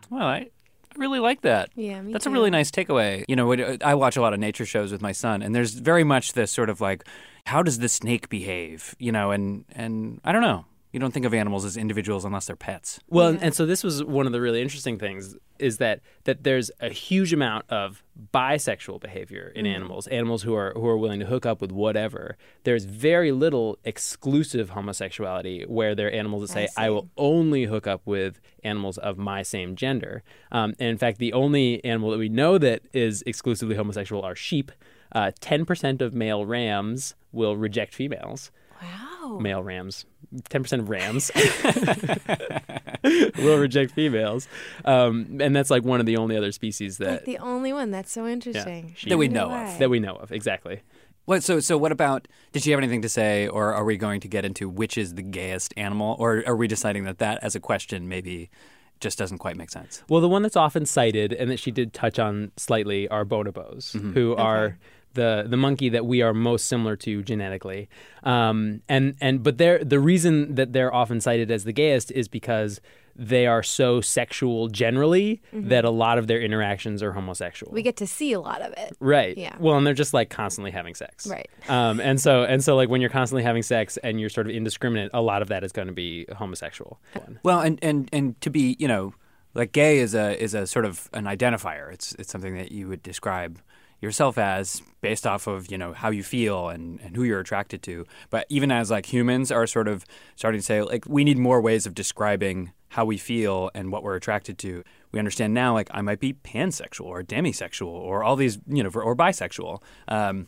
Well, 0.10 0.26
I, 0.28 0.36
I 0.38 0.50
really 0.98 1.20
like 1.20 1.42
that. 1.42 1.70
Yeah, 1.76 2.02
me 2.02 2.14
That's 2.14 2.24
too. 2.26 2.30
a 2.30 2.34
really 2.34 2.50
nice 2.50 2.72
takeaway. 2.72 3.26
You 3.28 3.36
know, 3.36 3.52
I 3.84 3.96
watch 3.96 4.16
a 4.18 4.22
lot 4.22 4.34
of 4.34 4.40
nature 4.40 4.66
shows 4.66 4.92
with 4.92 5.02
my 5.02 5.12
son, 5.12 5.42
and 5.42 5.54
there's 5.54 5.74
very 5.74 6.04
much 6.04 6.34
this 6.34 6.52
sort 6.52 6.70
of 6.70 6.80
like, 6.80 7.04
how 7.46 7.62
does 7.64 7.80
the 7.80 7.90
snake 7.90 8.30
behave? 8.30 8.96
You 8.98 9.12
know, 9.12 9.32
and 9.32 9.66
and 9.74 10.22
I 10.24 10.32
don't 10.32 10.42
know. 10.42 10.66
You 10.96 11.00
don't 11.02 11.12
think 11.12 11.26
of 11.26 11.34
animals 11.34 11.66
as 11.66 11.76
individuals 11.76 12.24
unless 12.24 12.46
they're 12.48 12.56
pets. 12.56 13.02
Well, 13.10 13.28
and- 13.28 13.44
and 13.44 13.54
so 13.54 13.66
this 13.66 13.84
was 13.84 14.02
one 14.02 14.26
of 14.28 14.32
the 14.32 14.40
really 14.40 14.62
interesting 14.62 14.98
things 14.98 15.36
is 15.60 15.76
that 15.78 16.00
that 16.24 16.44
there's 16.46 16.72
a 16.80 16.88
huge 16.88 17.34
amount 17.34 17.66
of 17.70 18.02
bisexual 18.34 19.02
behavior 19.02 19.52
in 19.56 19.66
Mhm. 19.66 19.76
animals, 19.76 20.08
animals 20.08 20.44
who 20.44 20.56
are 20.56 20.72
who 20.74 20.88
are 20.88 20.98
willing 20.98 21.20
to 21.20 21.26
hook 21.26 21.46
up 21.46 21.60
with 21.60 21.74
whatever. 21.74 22.38
There's 22.64 22.86
very 22.86 23.34
little 23.34 23.78
exclusive 23.84 24.70
homosexuality 24.70 25.64
where 25.68 25.96
there 25.96 26.08
are 26.08 26.12
animals 26.12 26.44
that 26.44 26.54
say, 26.54 26.68
"I, 26.78 26.90
will 26.90 27.10
only 27.18 27.66
hook 27.66 27.88
up 27.88 28.02
with 28.06 28.40
animals 28.64 28.98
of 28.98 29.18
my 29.18 29.44
same 29.44 29.76
gender." 29.76 30.24
Um, 30.50 30.76
and 30.80 30.88
in 30.92 30.98
fact, 30.98 31.18
the 31.20 31.34
only 31.34 31.84
animal 31.84 32.12
that 32.12 32.20
we 32.20 32.30
know 32.30 32.58
that 32.58 32.84
is 32.94 33.22
exclusively 33.28 33.76
homosexual 33.76 34.22
are 34.24 34.36
sheep. 34.36 34.72
Uh, 35.12 35.32
Ten 35.42 35.66
percent 35.66 36.02
of 36.02 36.14
male 36.14 36.46
rams 36.46 37.16
will 37.34 37.58
reject 37.58 37.94
females. 37.94 38.50
Wow. 38.86 39.38
Male 39.40 39.64
rams. 39.64 40.06
Ten 40.50 40.64
percent 40.64 40.82
of 40.82 40.90
rams 40.90 41.32
will 43.38 43.58
reject 43.58 43.92
females, 43.92 44.48
um, 44.84 45.38
and 45.40 45.56
that's 45.56 45.70
like 45.70 45.84
one 45.84 46.00
of 46.00 46.06
the 46.06 46.18
only 46.18 46.36
other 46.38 46.52
species 46.52 46.98
that 46.98 47.12
Like 47.12 47.26
the 47.26 47.38
only 47.38 47.72
one. 47.74 47.92
That's 47.92 48.12
so 48.12 48.28
interesting. 48.28 48.94
sheep- 48.98 49.10
That 49.10 49.18
we 49.18 49.28
know 49.28 49.50
of. 49.52 49.80
That 49.80 49.90
we 49.90 50.00
know 50.00 50.16
of, 50.16 50.32
exactly. 50.32 50.82
What 51.26 51.42
so 51.44 51.60
so 51.60 51.78
what 51.78 51.92
about 51.92 52.28
did 52.52 52.62
she 52.64 52.72
have 52.72 52.80
anything 52.80 53.02
to 53.02 53.10
say 53.10 53.48
or 53.48 53.74
are 53.74 53.84
we 53.84 53.98
going 53.98 54.20
to 54.22 54.28
get 54.28 54.46
into 54.46 54.70
which 54.70 54.96
is 54.96 55.16
the 55.16 55.24
gayest 55.24 55.74
animal 55.76 56.16
or 56.20 56.44
are 56.46 56.56
we 56.56 56.68
deciding 56.68 57.04
that 57.06 57.18
that 57.18 57.40
as 57.44 57.56
a 57.56 57.60
question 57.60 58.08
maybe 58.08 58.52
just 59.00 59.18
doesn't 59.18 59.40
quite 59.40 59.58
make 59.58 59.72
sense? 59.72 60.04
Well, 60.08 60.22
the 60.22 60.30
one 60.30 60.44
that's 60.44 60.56
often 60.56 60.86
cited 60.86 61.34
and 61.34 61.50
that 61.50 61.58
she 61.60 61.72
did 61.72 61.94
touch 61.94 62.20
on 62.20 62.52
slightly 62.58 63.08
are 63.08 63.26
bonobos, 63.26 63.96
Mhm. 63.96 64.14
who 64.14 64.36
are 64.36 64.78
the 65.16 65.46
the 65.48 65.58
monkey 65.58 65.90
that 65.90 66.06
we 66.06 66.22
are 66.22 66.34
most 66.34 66.68
similar 66.68 66.96
to 66.98 67.24
genetically. 67.24 67.90
Um, 68.24 68.82
and 68.88 69.16
and 69.20 69.44
but 69.44 69.58
they're 69.58 69.84
the 69.84 70.00
reason 70.00 70.56
that 70.56 70.72
they're 70.74 70.94
often 70.94 71.20
cited 71.20 71.52
as 71.52 71.64
the 71.64 71.74
gayest 71.74 72.12
is 72.12 72.28
because 72.28 72.80
they 73.18 73.48
are 73.48 73.64
so 73.64 74.02
sexual 74.02 74.68
generally 74.68 75.42
Mhm. 75.54 75.70
that 75.70 75.86
a 75.86 75.90
lot 75.90 76.18
of 76.18 76.28
their 76.28 76.42
interactions 76.42 77.02
are 77.02 77.14
homosexual. 77.14 77.72
We 77.72 77.82
get 77.82 77.96
to 77.98 78.08
see 78.08 78.34
a 78.34 78.42
lot 78.42 78.62
of 78.62 78.74
it. 78.74 78.98
Right. 79.00 79.38
Yeah. 79.38 79.56
Well, 79.58 79.78
and 79.78 79.88
they're 79.88 79.94
just 79.94 80.14
like 80.14 80.30
constantly 80.30 80.72
having 80.72 80.96
sex. 80.96 81.26
Right. 81.26 81.50
Um, 81.70 82.02
and 82.02 82.20
so 82.20 82.44
and 82.44 82.62
so 82.62 82.76
like 82.76 82.90
when 82.90 83.00
you're 83.00 83.10
constantly 83.10 83.44
having 83.44 83.64
sex 83.64 83.96
and 84.04 84.20
you're 84.20 84.30
sort 84.30 84.48
of 84.48 84.54
indiscriminate, 84.54 85.12
a 85.14 85.22
lot 85.22 85.42
of 85.42 85.48
that 85.48 85.64
is 85.64 85.72
going 85.72 85.88
to 85.88 85.94
be 85.94 86.26
homosexual. 86.36 87.00
Well, 87.42 87.62
and, 87.62 87.80
and, 87.82 88.10
and 88.12 88.40
to 88.42 88.50
be, 88.50 88.76
you 88.80 88.88
know, 88.90 89.14
like 89.54 89.72
gay 89.72 90.00
is 90.00 90.14
a 90.14 90.36
is 90.44 90.54
a 90.54 90.68
sort 90.68 90.84
of 90.84 91.10
an 91.14 91.24
identifier. 91.24 91.94
It's 91.94 92.14
it's 92.16 92.30
something 92.30 92.56
that 92.58 92.74
you 92.74 92.90
would 92.90 93.02
describe 93.02 93.60
yourself 94.06 94.38
as 94.38 94.82
based 95.02 95.28
off 95.28 95.48
of, 95.48 95.70
you 95.70 95.78
know, 95.78 95.92
how 95.94 96.10
you 96.10 96.24
feel 96.24 96.70
and, 96.70 97.00
and 97.02 97.16
who 97.16 97.24
you're 97.24 97.40
attracted 97.42 97.82
to. 97.84 98.06
But 98.30 98.46
even 98.50 98.72
as 98.72 98.90
like 98.90 99.12
humans 99.12 99.52
are 99.52 99.68
sort 99.68 99.88
of 99.88 100.06
starting 100.36 100.60
to 100.60 100.66
say 100.66 100.82
like 100.82 101.06
we 101.08 101.24
need 101.24 101.38
more 101.38 101.60
ways 101.60 101.86
of 101.86 101.94
describing 101.94 102.72
how 102.90 103.04
we 103.04 103.18
feel 103.18 103.70
and 103.76 103.92
what 103.92 104.04
we're 104.04 104.16
attracted 104.16 104.58
to. 104.60 104.84
We 105.12 105.20
understand 105.20 105.54
now 105.54 105.74
like 105.74 105.90
I 105.92 106.02
might 106.02 106.20
be 106.22 106.34
pansexual 106.34 107.06
or 107.08 107.24
demisexual 107.24 107.88
or 107.88 108.24
all 108.24 108.38
these, 108.38 108.58
you 108.68 108.84
know, 108.84 108.90
or 108.94 109.16
bisexual. 109.16 109.82
Um, 110.08 110.48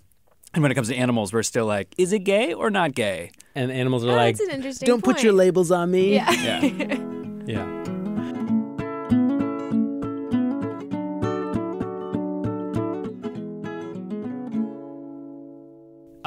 and 0.53 0.63
when 0.63 0.71
it 0.71 0.75
comes 0.75 0.87
to 0.87 0.95
animals, 0.95 1.33
we're 1.33 1.43
still 1.43 1.65
like, 1.65 1.93
is 1.97 2.13
it 2.13 2.19
gay 2.19 2.53
or 2.53 2.69
not 2.69 2.95
gay? 2.95 3.31
And 3.53 3.69
animals 3.69 4.05
are 4.05 4.11
Oh, 4.11 4.15
like, 4.15 4.37
that's 4.37 4.47
an 4.49 4.55
interesting 4.55 4.87
don't 4.87 5.03
put 5.03 5.21
your 5.23 5.33
labels 5.33 5.71
on 5.71 5.91
me. 5.91 6.13
Yeah. 6.15 6.31
Yeah. 6.31 6.97
Yeah. 7.47 7.86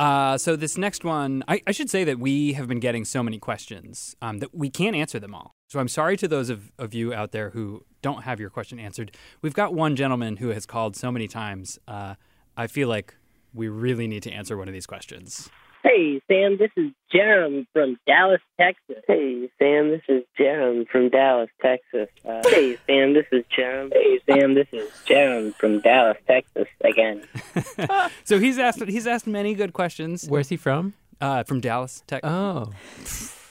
Uh, 0.01 0.39
so 0.39 0.57
this 0.57 0.79
next 0.79 1.05
one, 1.05 1.45
I, 1.47 1.61
I 1.67 1.73
should 1.73 1.91
say 1.91 2.05
that 2.05 2.19
we 2.19 2.55
have 2.55 2.67
been 2.67 2.81
getting 2.81 3.05
so 3.05 3.23
many 3.23 3.39
questions 3.39 4.17
um, 4.23 4.39
that 4.39 4.55
we 4.55 4.71
can't 4.71 4.97
answer 4.97 5.21
them 5.21 5.35
all. 5.35 5.55
So 5.69 5.79
I'm 5.79 5.89
sorry 5.89 6.17
to 6.17 6.27
those 6.27 6.49
of, 6.49 6.73
of 6.79 6.95
you 6.95 7.13
out 7.13 7.33
there 7.33 7.51
who 7.51 7.85
don't 8.01 8.23
have 8.23 8.41
your 8.41 8.49
question 8.49 8.81
answered. 8.81 9.15
We've 9.43 9.53
got 9.53 9.75
one 9.75 9.97
gentleman 9.97 10.39
who 10.39 10.49
has 10.49 10.65
called 10.65 10.97
so 10.97 11.13
many 11.13 11.29
times. 11.29 11.79
Uh, 11.87 12.15
I 12.57 12.67
feel 12.67 12.89
like 12.89 13.15
we 13.53 13.69
really 13.69 14.07
need 14.07 14.23
to 14.23 14.31
answer 14.31 14.57
one 14.57 14.69
of 14.69 14.73
these 14.73 14.87
questions. 14.87 15.51
Hey, 15.83 16.21
Sam, 16.29 16.59
this 16.59 16.71
is 16.77 16.91
Jerem 17.13 17.67
from 17.73 17.99
Dallas, 18.07 18.43
Texas. 18.61 19.03
Hey, 19.09 19.51
Sam, 19.59 19.91
this 19.91 20.03
is 20.09 20.25
Jerem 20.39 20.87
from 20.87 21.09
Dallas, 21.09 21.49
Texas. 21.63 22.09
Uh, 22.23 22.43
hey, 22.45 22.77
Sam, 22.87 23.15
this 23.15 23.25
is 23.33 23.45
Jerem. 23.57 23.91
Hey, 23.91 24.21
Sam, 24.29 24.55
this 24.55 24.67
is 24.73 24.91
Jerem 25.07 25.55
from 25.55 25.81
Dallas, 25.81 26.19
Texas 26.27 26.69
again. 26.85 27.23
So 28.25 28.39
he's 28.39 28.59
asked 28.59 28.83
he's 28.85 29.07
asked 29.07 29.27
many 29.27 29.55
good 29.55 29.73
questions. 29.73 30.27
Where's 30.29 30.49
he 30.49 30.57
from? 30.57 30.95
Uh, 31.21 31.43
from 31.43 31.61
Dallas, 31.61 32.03
Texas. 32.07 32.31
Oh. 32.31 32.71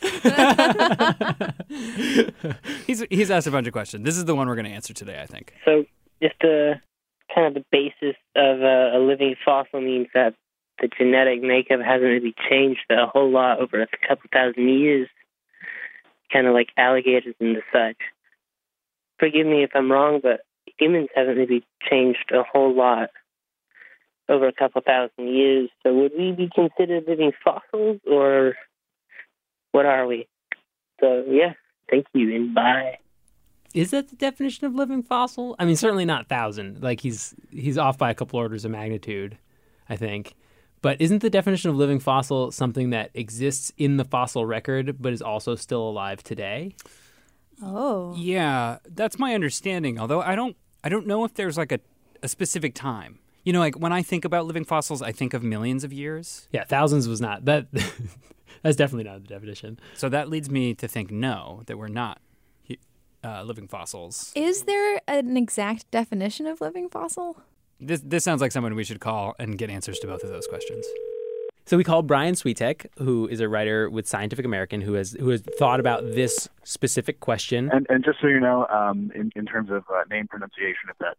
he's 2.87 3.03
he's 3.09 3.31
asked 3.31 3.47
a 3.47 3.51
bunch 3.51 3.67
of 3.67 3.73
questions. 3.73 4.05
This 4.05 4.17
is 4.17 4.25
the 4.25 4.35
one 4.35 4.47
we're 4.47 4.55
going 4.55 4.65
to 4.65 4.71
answer 4.71 4.93
today, 4.93 5.21
I 5.21 5.25
think. 5.25 5.53
So, 5.65 5.85
just 6.21 6.41
uh, 6.43 6.75
kind 7.33 7.47
of 7.47 7.53
the 7.53 7.65
basis 7.71 8.15
of 8.35 8.61
uh, 8.61 8.97
a 8.97 8.99
living 8.99 9.35
fossil 9.43 9.81
means 9.81 10.07
that 10.13 10.35
the 10.81 10.89
genetic 10.97 11.41
makeup 11.41 11.79
hasn't 11.81 12.09
really 12.09 12.35
changed 12.49 12.85
a 12.89 13.05
whole 13.05 13.29
lot 13.29 13.59
over 13.59 13.81
a 13.81 13.87
couple 14.07 14.29
thousand 14.31 14.69
years, 14.69 15.07
kind 16.31 16.47
of 16.47 16.53
like 16.53 16.69
alligators 16.77 17.35
and 17.39 17.55
the 17.55 17.61
such. 17.71 17.97
Forgive 19.19 19.45
me 19.45 19.63
if 19.63 19.71
I'm 19.75 19.91
wrong, 19.91 20.19
but 20.21 20.41
humans 20.77 21.09
haven't 21.15 21.37
really 21.37 21.63
changed 21.89 22.31
a 22.31 22.43
whole 22.43 22.73
lot 22.73 23.09
over 24.29 24.47
a 24.47 24.53
couple 24.53 24.81
thousand 24.81 25.27
years. 25.27 25.69
So, 25.83 25.93
would 25.93 26.11
we 26.17 26.31
be 26.31 26.49
considered 26.53 27.05
living 27.07 27.31
fossils, 27.43 27.99
or 28.09 28.55
what 29.71 29.85
are 29.85 30.07
we? 30.07 30.27
So, 30.99 31.25
yeah, 31.27 31.53
thank 31.89 32.05
you 32.13 32.35
and 32.35 32.53
bye. 32.53 32.99
Is 33.73 33.91
that 33.91 34.09
the 34.09 34.15
definition 34.15 34.65
of 34.65 34.73
living 34.73 35.03
fossil? 35.03 35.55
I 35.59 35.65
mean, 35.65 35.75
certainly 35.75 36.05
not 36.05 36.27
thousand. 36.27 36.81
Like 36.81 37.01
he's 37.01 37.35
he's 37.51 37.77
off 37.77 37.97
by 37.97 38.09
a 38.09 38.15
couple 38.15 38.39
orders 38.39 38.65
of 38.65 38.71
magnitude, 38.71 39.37
I 39.87 39.95
think. 39.95 40.35
But 40.81 41.01
isn't 41.01 41.21
the 41.21 41.29
definition 41.29 41.69
of 41.69 41.75
living 41.75 41.99
fossil 41.99 42.51
something 42.51 42.91
that 42.91 43.11
exists 43.13 43.71
in 43.77 43.97
the 43.97 44.05
fossil 44.05 44.45
record 44.45 44.97
but 45.01 45.13
is 45.13 45.21
also 45.21 45.55
still 45.55 45.81
alive 45.81 46.23
today? 46.23 46.75
Oh. 47.61 48.13
Yeah, 48.17 48.77
that's 48.87 49.19
my 49.19 49.33
understanding. 49.33 49.99
Although 49.99 50.21
I 50.21 50.35
don't 50.35 50.55
I 50.83 50.89
don't 50.89 51.07
know 51.07 51.25
if 51.25 51.33
there's 51.33 51.57
like 51.57 51.71
a, 51.71 51.79
a 52.23 52.27
specific 52.27 52.73
time. 52.73 53.19
You 53.43 53.53
know, 53.53 53.59
like 53.59 53.77
when 53.79 53.93
I 53.93 54.01
think 54.01 54.25
about 54.25 54.45
living 54.45 54.65
fossils, 54.65 55.01
I 55.01 55.11
think 55.11 55.33
of 55.33 55.43
millions 55.43 55.83
of 55.83 55.91
years. 55.91 56.47
Yeah, 56.51 56.63
thousands 56.63 57.07
was 57.07 57.19
not 57.19 57.45
that. 57.45 57.67
that's 58.63 58.75
definitely 58.75 59.05
not 59.05 59.21
the 59.21 59.27
definition. 59.27 59.79
So 59.95 60.09
that 60.09 60.29
leads 60.29 60.49
me 60.49 60.73
to 60.75 60.87
think 60.87 61.11
no, 61.11 61.63
that 61.65 61.77
we're 61.77 61.87
not 61.87 62.19
uh, 63.23 63.43
living 63.43 63.67
fossils. 63.67 64.31
Is 64.35 64.63
there 64.63 65.01
an 65.07 65.35
exact 65.37 65.89
definition 65.91 66.47
of 66.47 66.61
living 66.61 66.89
fossil? 66.89 67.41
This 67.79 68.01
this 68.01 68.23
sounds 68.23 68.41
like 68.41 68.51
someone 68.51 68.75
we 68.75 68.83
should 68.83 68.99
call 68.99 69.35
and 69.39 69.57
get 69.57 69.69
answers 69.69 69.99
to 69.99 70.07
both 70.07 70.23
of 70.23 70.29
those 70.29 70.47
questions. 70.47 70.85
So 71.65 71.77
we 71.77 71.83
called 71.83 72.07
Brian 72.07 72.33
Switek, 72.33 72.87
who 72.97 73.27
is 73.27 73.39
a 73.39 73.47
writer 73.47 73.89
with 73.89 74.07
Scientific 74.07 74.43
American, 74.43 74.81
who 74.81 74.93
has 74.93 75.11
who 75.19 75.29
has 75.29 75.41
thought 75.41 75.79
about 75.79 76.03
this 76.03 76.49
specific 76.63 77.19
question. 77.19 77.69
And, 77.71 77.85
and 77.89 78.03
just 78.03 78.19
so 78.21 78.27
you 78.27 78.39
know, 78.39 78.65
um, 78.67 79.11
in, 79.13 79.31
in 79.35 79.45
terms 79.45 79.69
of 79.69 79.83
uh, 79.93 80.03
name 80.09 80.27
pronunciation, 80.27 80.89
if 80.89 80.97
that 80.97 81.17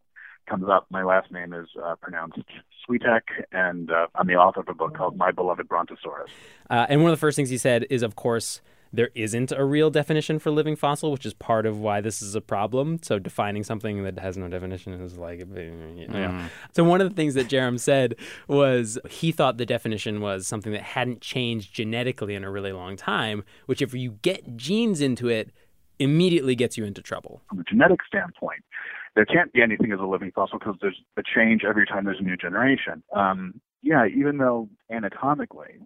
comes 0.49 0.65
up, 0.69 0.87
my 0.91 1.05
last 1.05 1.31
name 1.31 1.55
is 1.55 1.69
uh, 1.83 1.95
pronounced 1.97 2.41
Switek, 2.87 3.23
and 3.53 3.91
uh, 3.91 4.09
I'm 4.17 4.27
the 4.27 4.35
author 4.35 4.61
of 4.61 4.69
a 4.69 4.75
book 4.75 4.97
called 4.97 5.17
My 5.17 5.31
Beloved 5.31 5.69
Brontosaurus. 5.69 6.31
Uh, 6.69 6.87
and 6.89 7.01
one 7.03 7.11
of 7.11 7.17
the 7.17 7.21
first 7.21 7.37
things 7.37 7.49
he 7.49 7.59
said 7.59 7.87
is, 7.89 8.03
of 8.03 8.17
course, 8.17 8.61
there 8.93 9.11
isn't 9.15 9.53
a 9.53 9.65
real 9.65 9.91
definition 9.91 10.39
for 10.39 10.51
living 10.51 10.77
fossil, 10.77 11.13
which 11.13 11.25
is 11.25 11.35
part 11.35 11.67
of 11.67 11.79
why 11.79 12.01
this 12.01 12.21
is 12.21 12.35
a 12.35 12.41
problem. 12.41 12.99
So 13.03 13.19
defining 13.19 13.63
something 13.63 14.03
that 14.03 14.19
has 14.19 14.37
no 14.37 14.49
definition 14.49 14.93
is 14.95 15.17
like, 15.17 15.41
you 15.41 16.09
know. 16.09 16.29
Mm. 16.29 16.51
So 16.73 16.83
one 16.83 17.01
of 17.01 17.09
the 17.09 17.15
things 17.15 17.35
that 17.35 17.49
Jerem 17.49 17.79
said 17.79 18.17
was 18.49 18.99
he 19.09 19.31
thought 19.31 19.59
the 19.59 19.67
definition 19.67 20.21
was 20.21 20.47
something 20.47 20.73
that 20.73 20.83
hadn't 20.83 21.21
changed 21.21 21.73
genetically 21.73 22.35
in 22.35 22.43
a 22.43 22.51
really 22.51 22.73
long 22.73 22.97
time, 22.97 23.45
which 23.67 23.81
if 23.81 23.95
you 23.95 24.19
get 24.23 24.57
genes 24.57 25.01
into 25.01 25.29
it, 25.29 25.51
immediately 25.99 26.55
gets 26.55 26.77
you 26.77 26.85
into 26.85 27.03
trouble. 27.03 27.43
From 27.49 27.61
a 27.61 27.65
genetic 27.65 28.01
standpoint, 28.07 28.65
there 29.15 29.25
can't 29.25 29.53
be 29.53 29.63
anything 29.63 29.93
as 29.93 30.01
a 30.01 30.05
living 30.05 30.33
fossil 30.35 30.59
because 30.59 30.77
there's 30.81 31.01
a 31.17 31.23
change 31.23 31.63
every 31.69 31.87
time 31.87 32.05
there's 32.05 32.21
a 32.21 32.25
new 32.25 32.37
generation. 32.37 33.03
Um, 33.15 33.61
yeah, 33.83 34.07
even 34.07 34.39
though 34.39 34.69
anatomically 34.91 35.81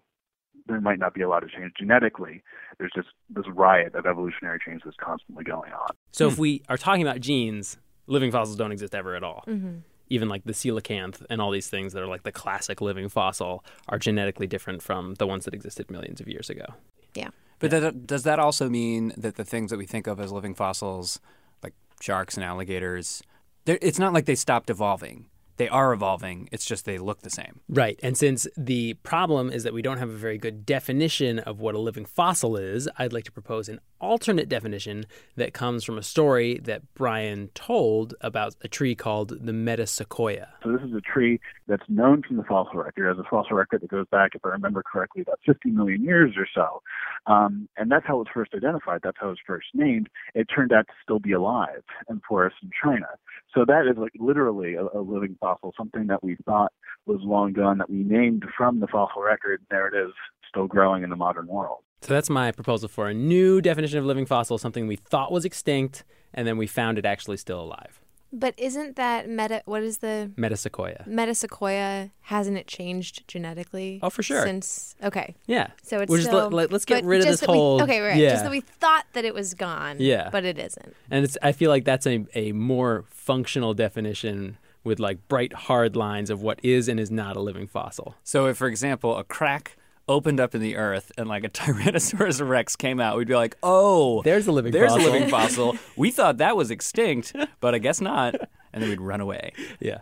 there 0.67 0.81
might 0.81 0.99
not 0.99 1.15
be 1.15 1.23
a 1.23 1.29
lot 1.29 1.43
of 1.43 1.51
change 1.51 1.73
genetically, 1.79 2.43
there's 2.79 2.93
just 2.95 3.09
this 3.31 3.45
riot 3.49 3.95
of 3.95 4.07
evolutionary 4.07 4.59
change 4.65 4.83
that's 4.85 4.97
constantly 4.97 5.45
going 5.45 5.73
on. 5.73 5.89
So 6.13 6.29
if 6.29 6.39
we 6.39 6.63
are 6.69 6.77
talking 6.77 7.03
about 7.03 7.21
genes, 7.21 7.77
living 8.07 8.31
fossils 8.31 8.57
don't 8.57 8.73
exist 8.73 8.95
ever 8.95 9.15
at 9.15 9.23
all. 9.23 9.45
Mm-hmm. 9.47 9.79
Even 10.09 10.29
like 10.29 10.45
the 10.45 10.53
coelacanth 10.53 11.25
and 11.31 11.41
all 11.41 11.51
these 11.51 11.69
things 11.69 11.93
that 11.95 12.03
are 12.03 12.07
like 12.07 12.25
the 12.25 12.33
classic 12.33 12.81
living 12.81 13.09
fossil 13.09 13.65
are 13.89 13.99
genetically 13.99 14.47
different 14.47 14.83
from 14.83 15.15
the 15.15 15.27
ones 15.27 15.45
that 15.47 15.55
existed 15.55 15.91
millions 15.91 16.21
of 16.21 16.29
years 16.29 16.51
ago. 16.51 16.67
Yeah. 17.15 17.31
But 17.59 17.71
that, 17.71 18.07
does 18.07 18.25
that 18.25 18.39
also 18.39 18.69
mean 18.69 19.15
that 19.17 19.37
the 19.37 19.45
things 19.45 19.71
that 19.71 19.79
we 19.79 19.87
think 19.87 20.07
of 20.07 20.21
as 20.21 20.31
living 20.31 20.55
fossils, 20.55 21.21
like 21.63 21.73
sharks 22.01 22.37
and 22.37 22.45
alligators, 22.45 23.23
it's 23.67 23.99
not 23.99 24.13
like 24.13 24.27
they 24.27 24.35
stopped 24.35 24.69
evolving. 24.69 25.27
They 25.57 25.69
are 25.69 25.93
evolving. 25.93 26.49
It's 26.53 26.65
just 26.65 26.85
they 26.85 26.99
look 26.99 27.23
the 27.23 27.31
same. 27.31 27.61
Right. 27.69 27.99
And 28.03 28.17
since 28.17 28.47
the 28.57 28.95
problem 28.95 29.51
is 29.51 29.63
that 29.63 29.73
we 29.73 29.83
don't 29.83 29.99
have 29.99 30.11
a 30.11 30.17
very 30.17 30.39
good 30.39 30.67
definition 30.67 31.39
of 31.39 31.61
what 31.61 31.75
a 31.75 31.79
living 31.79 32.05
fossil 32.05 32.57
is, 32.57 32.89
I'd 32.99 33.13
like 33.13 33.25
to 33.25 33.33
propose 33.33 33.69
an 33.69 33.81
alternate 34.05 34.49
definition 34.49 35.07
that 35.37 35.53
comes 35.53 35.83
from 35.83 35.99
a 35.99 36.03
story 36.03 36.59
that 36.65 36.83
Brian 36.95 37.49
told 37.55 38.15
about 38.21 38.55
a 38.63 38.69
tree 38.69 38.95
called 38.95 39.31
the 39.31 39.53
metasequoia. 39.53 40.49
So 40.63 40.73
this 40.73 40.83
is 40.83 40.95
a 40.95 41.01
tree 41.01 41.41
that's 41.67 41.83
known 41.89 42.23
from 42.23 42.37
the 42.37 42.45
fossil 42.45 42.81
record 42.81 43.11
as 43.11 43.19
a 43.19 43.29
fossil 43.29 43.57
record 43.57 43.81
that 43.81 43.91
goes 43.91 44.07
back, 44.11 44.33
if 44.35 44.45
I 44.45 44.49
remember 44.49 44.83
correctly, 44.83 45.23
about 45.23 45.41
50 45.47 45.71
million 45.71 46.05
years 46.05 46.35
or 46.37 46.47
so. 46.55 46.83
Um, 47.27 47.69
and 47.77 47.91
that's 47.91 48.07
how 48.07 48.17
it 48.17 48.19
was 48.19 48.27
first 48.33 48.55
identified. 48.55 49.01
That's 49.03 49.17
how 49.19 49.29
it 49.29 49.31
was 49.31 49.39
first 49.47 49.69
named. 49.75 50.09
It 50.35 50.47
turned 50.55 50.73
out 50.73 50.87
to 50.87 50.93
still 51.03 51.19
be 51.19 51.33
alive 51.33 51.83
in 52.09 52.21
forests 52.29 52.59
in 52.63 52.71
China. 52.83 53.07
So 53.55 53.65
that 53.67 53.87
is 53.91 53.97
like 53.97 54.13
literally 54.19 54.75
a, 54.75 54.85
a 54.85 55.01
living 55.01 55.37
fossil, 55.41 55.73
something 55.77 56.09
that 56.09 56.23
we 56.23 56.37
thought 56.45 56.73
was 57.07 57.21
long 57.23 57.53
gone 57.53 57.79
that 57.79 57.91
we 57.91 58.03
named 58.03 58.45
from 58.57 58.81
the 58.81 58.87
fossil 58.87 59.23
record. 59.23 59.63
There 59.71 59.89
it 59.89 59.95
is, 59.95 60.13
still 60.49 60.67
growing 60.67 61.03
in 61.03 61.11
the 61.11 61.17
modern 61.17 61.47
world. 61.47 61.81
So 62.05 62.13
that's 62.13 62.29
my 62.29 62.53
proposal 62.53 62.89
for 62.89 63.09
a 63.09 63.15
new 63.15 63.63
definition 63.63 63.99
of 63.99 64.05
living 64.05 64.27
fossil, 64.27 64.59
something 64.59 64.87
we 64.87 64.97
thought 64.97 65.33
was 65.33 65.47
extinct, 65.47 66.05
and 66.35 66.47
then 66.47 66.59
we 66.59 66.67
found 66.67 66.99
it 66.99 67.07
actually 67.07 67.39
still 67.39 67.61
alive. 67.63 67.99
But 68.31 68.53
isn't 68.59 68.97
that 68.97 69.27
meta? 69.29 69.63
What 69.65 69.83
is 69.83 69.99
the 69.99 70.31
Metasequoia. 70.37 71.09
metasequoia? 71.09 72.11
Hasn't 72.23 72.59
it 72.59 72.67
changed 72.67 73.27
genetically? 73.27 74.01
Oh, 74.03 74.11
for 74.11 74.23
sure. 74.23 74.43
Since 74.45 74.97
okay, 75.03 75.35
Yeah. 75.47 75.69
so 75.83 76.01
it's 76.01 76.11
We're 76.11 76.19
just 76.19 76.29
still. 76.29 76.51
let, 76.51 76.73
us 76.75 76.85
get 76.85 77.05
rid 77.05 77.21
of 77.21 77.27
just 77.27 77.41
this 77.41 77.47
that 77.47 77.53
we- 77.53 77.57
whole. 77.59 77.81
okay, 77.83 78.01
right. 78.01 78.17
Yeah. 78.17 78.31
Just 78.31 78.43
that 78.45 78.51
we 78.51 78.61
thought 78.61 79.07
that 79.15 79.25
it 79.25 79.33
was 79.35 79.55
gone. 79.55 79.97
Yeah. 80.01 80.29
but 80.31 80.45
it 80.45 80.59
isn't. 80.59 80.95
And 81.11 81.25
it's 81.25 81.39
I 81.43 81.53
feel 81.53 81.71
like 81.71 81.85
that's 81.85 82.07
a, 82.07 82.27
a 82.35 82.53
more 82.53 83.05
functional 83.09 83.73
definition 83.73 84.59
with 84.83 84.99
like 84.99 85.27
bright 85.29 85.53
hard 85.55 85.97
lines 85.97 86.29
of 86.29 86.43
what 86.43 86.59
is 86.63 86.89
and 86.89 86.99
is 87.01 87.11
not 87.11 87.37
a 87.37 87.41
living 87.41 87.67
fossil. 87.69 88.17
So 88.25 88.47
if, 88.47 88.57
for 88.59 88.67
example, 88.67 89.17
a 89.17 89.25
crack 89.25 89.77
opened 90.09 90.41
up 90.41 90.55
in 90.55 90.61
the 90.61 90.77
earth 90.77 91.11
and 91.17 91.29
like 91.29 91.45
a 91.45 91.49
Tyrannosaurus 91.51 92.47
rex 92.47 92.77
came 92.77 93.01
out, 93.01 93.17
we'd 93.17 93.29
be 93.29 93.35
like, 93.35 93.57
"Oh, 93.63 94.23
There's 94.23 94.47
a 94.47 94.53
living 94.53 94.73
there's 94.73 94.93
fossil." 94.93 95.09
a 95.09 95.11
living 95.13 95.29
fossil. 95.29 95.77
We 95.97 96.11
thought 96.11 96.39
that 96.39 96.57
was 96.57 96.71
extinct, 96.71 97.35
but 97.61 97.75
I 97.75 97.79
guess 97.79 98.01
not." 98.01 98.35
And 98.73 98.83
then 98.83 98.91
we'd 98.91 99.01
run 99.01 99.21
away. 99.21 99.53
Yeah. 99.81 99.99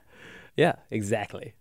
Yeah, 0.56 0.76
exactly. 0.90 1.54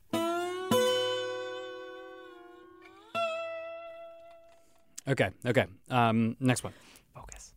Okay. 5.07 5.31
Okay. 5.45 5.65
Um, 5.89 6.35
next 6.39 6.63
one. 6.63 6.73
Focus. 7.13 7.53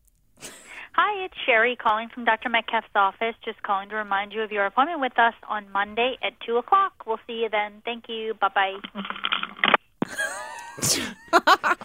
Hi, 0.92 1.24
it's 1.24 1.34
Sherry 1.44 1.76
calling 1.76 2.08
from 2.08 2.24
Dr. 2.24 2.48
Metcalf's 2.48 2.86
office. 2.94 3.34
Just 3.44 3.62
calling 3.62 3.88
to 3.90 3.96
remind 3.96 4.32
you 4.32 4.42
of 4.42 4.50
your 4.52 4.64
appointment 4.66 5.00
with 5.00 5.18
us 5.18 5.34
on 5.48 5.70
Monday 5.72 6.16
at 6.22 6.32
2 6.46 6.56
o'clock. 6.56 6.92
We'll 7.06 7.20
see 7.26 7.42
you 7.42 7.48
then. 7.50 7.82
Thank 7.84 8.04
you. 8.08 8.34
Bye 8.40 8.48
bye. 8.54 10.40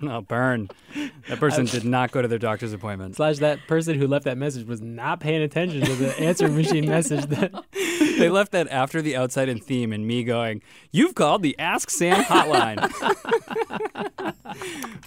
Oh, 0.00 0.20
burn. 0.20 0.68
That 1.28 1.40
person 1.40 1.64
did 1.64 1.84
not 1.84 2.12
go 2.12 2.22
to 2.22 2.28
their 2.28 2.38
doctor's 2.38 2.72
appointment. 2.72 3.16
Slash 3.16 3.38
that 3.38 3.58
person 3.66 3.98
who 3.98 4.06
left 4.06 4.26
that 4.26 4.38
message 4.38 4.66
was 4.66 4.80
not 4.80 5.18
paying 5.18 5.42
attention 5.42 5.80
to 5.80 5.94
the 5.96 6.18
answer 6.20 6.48
machine 6.48 6.86
message 6.88 7.26
that 7.26 7.52
they 8.18 8.28
left 8.28 8.52
that 8.52 8.68
after 8.68 9.02
the 9.02 9.16
outside 9.16 9.48
and 9.48 9.62
theme 9.62 9.92
and 9.92 10.06
me 10.06 10.22
going, 10.22 10.62
You've 10.92 11.16
called 11.16 11.42
the 11.42 11.58
Ask 11.58 11.90
Sam 11.90 12.22
hotline. 12.22 12.78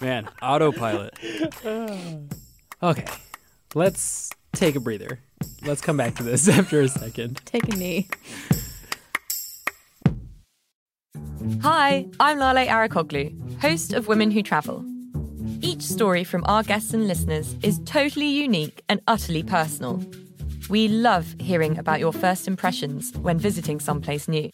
Man, 0.00 0.28
autopilot. 0.40 1.18
Okay. 2.82 3.04
Let's 3.76 4.30
take 4.54 4.74
a 4.74 4.80
breather. 4.80 5.20
Let's 5.64 5.80
come 5.80 5.96
back 5.96 6.16
to 6.16 6.24
this 6.24 6.48
after 6.48 6.80
a 6.80 6.88
second. 6.88 7.40
Take 7.44 7.72
a 7.72 7.76
knee. 7.76 8.08
Hi, 11.62 12.06
I'm 12.20 12.38
Lale 12.38 12.66
Arikoglu, 12.68 13.60
host 13.60 13.92
of 13.92 14.08
Women 14.08 14.30
Who 14.30 14.42
Travel. 14.42 14.84
Each 15.60 15.82
story 15.82 16.24
from 16.24 16.42
our 16.46 16.62
guests 16.62 16.92
and 16.92 17.06
listeners 17.06 17.56
is 17.62 17.80
totally 17.84 18.26
unique 18.26 18.82
and 18.88 19.00
utterly 19.06 19.42
personal. 19.42 20.02
We 20.68 20.88
love 20.88 21.34
hearing 21.38 21.78
about 21.78 22.00
your 22.00 22.12
first 22.12 22.48
impressions 22.48 23.12
when 23.18 23.38
visiting 23.38 23.78
someplace 23.78 24.26
new. 24.28 24.50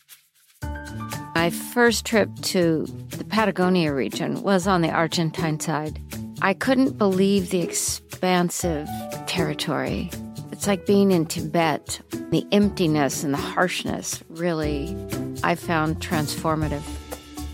My 1.35 1.51
first 1.51 2.05
trip 2.05 2.29
to 2.43 2.85
the 3.11 3.25
Patagonia 3.25 3.95
region 3.95 4.43
was 4.43 4.67
on 4.67 4.83
the 4.83 4.91
Argentine 4.91 5.61
side. 5.61 6.01
I 6.43 6.55
couldn't 6.55 6.99
believe 6.99 7.51
the 7.51 7.61
expansive 7.61 8.89
territory. 9.27 10.11
It's 10.59 10.67
like 10.67 10.87
being 10.87 11.13
in 11.13 11.25
Tibet. 11.25 12.01
The 12.33 12.45
emptiness 12.51 13.23
and 13.23 13.33
the 13.33 13.39
harshness 13.39 14.25
really, 14.29 14.97
I 15.45 15.55
found 15.55 16.01
transformative. 16.01 16.83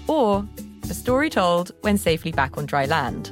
Or 0.09 0.49
a 0.85 0.95
story 0.95 1.29
told 1.29 1.73
when 1.83 1.99
safely 1.99 2.33
back 2.33 2.57
on 2.57 2.65
dry 2.65 2.87
land. 2.87 3.31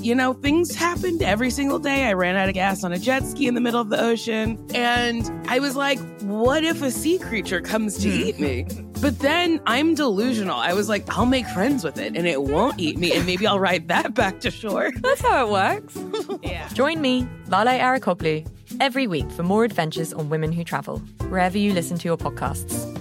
You 0.00 0.14
know, 0.14 0.34
things 0.34 0.74
happened 0.74 1.22
every 1.22 1.48
single 1.48 1.78
day. 1.78 2.04
I 2.04 2.12
ran 2.12 2.36
out 2.36 2.50
of 2.50 2.54
gas 2.54 2.84
on 2.84 2.92
a 2.92 2.98
jet 2.98 3.24
ski 3.24 3.46
in 3.46 3.54
the 3.54 3.60
middle 3.62 3.80
of 3.80 3.88
the 3.88 3.98
ocean. 3.98 4.62
And 4.74 5.32
I 5.48 5.60
was 5.60 5.76
like, 5.76 5.98
what 6.20 6.62
if 6.62 6.82
a 6.82 6.90
sea 6.90 7.18
creature 7.18 7.62
comes 7.62 7.96
to 8.00 8.10
hmm. 8.10 8.22
eat 8.22 8.38
me? 8.38 8.66
But 9.00 9.20
then 9.20 9.62
I'm 9.66 9.94
delusional. 9.94 10.58
I 10.58 10.74
was 10.74 10.90
like, 10.90 11.08
I'll 11.16 11.24
make 11.24 11.46
friends 11.48 11.84
with 11.84 11.98
it 11.98 12.16
and 12.16 12.26
it 12.26 12.42
won't 12.42 12.78
eat 12.78 12.98
me. 12.98 13.14
And 13.14 13.24
maybe 13.24 13.46
I'll 13.46 13.60
ride 13.60 13.88
that 13.88 14.12
back 14.14 14.40
to 14.40 14.50
shore. 14.50 14.90
That's 14.96 15.22
how 15.22 15.46
it 15.46 15.50
works. 15.50 15.98
yeah. 16.42 16.68
Join 16.68 17.00
me, 17.00 17.26
Lale 17.48 17.78
Arikoglu, 17.80 18.46
every 18.80 19.06
week 19.06 19.30
for 19.30 19.42
more 19.42 19.64
adventures 19.64 20.12
on 20.12 20.28
Women 20.28 20.52
Who 20.52 20.64
Travel, 20.64 20.98
wherever 21.28 21.58
you 21.58 21.72
listen 21.72 21.98
to 21.98 22.04
your 22.08 22.16
podcasts. 22.16 22.92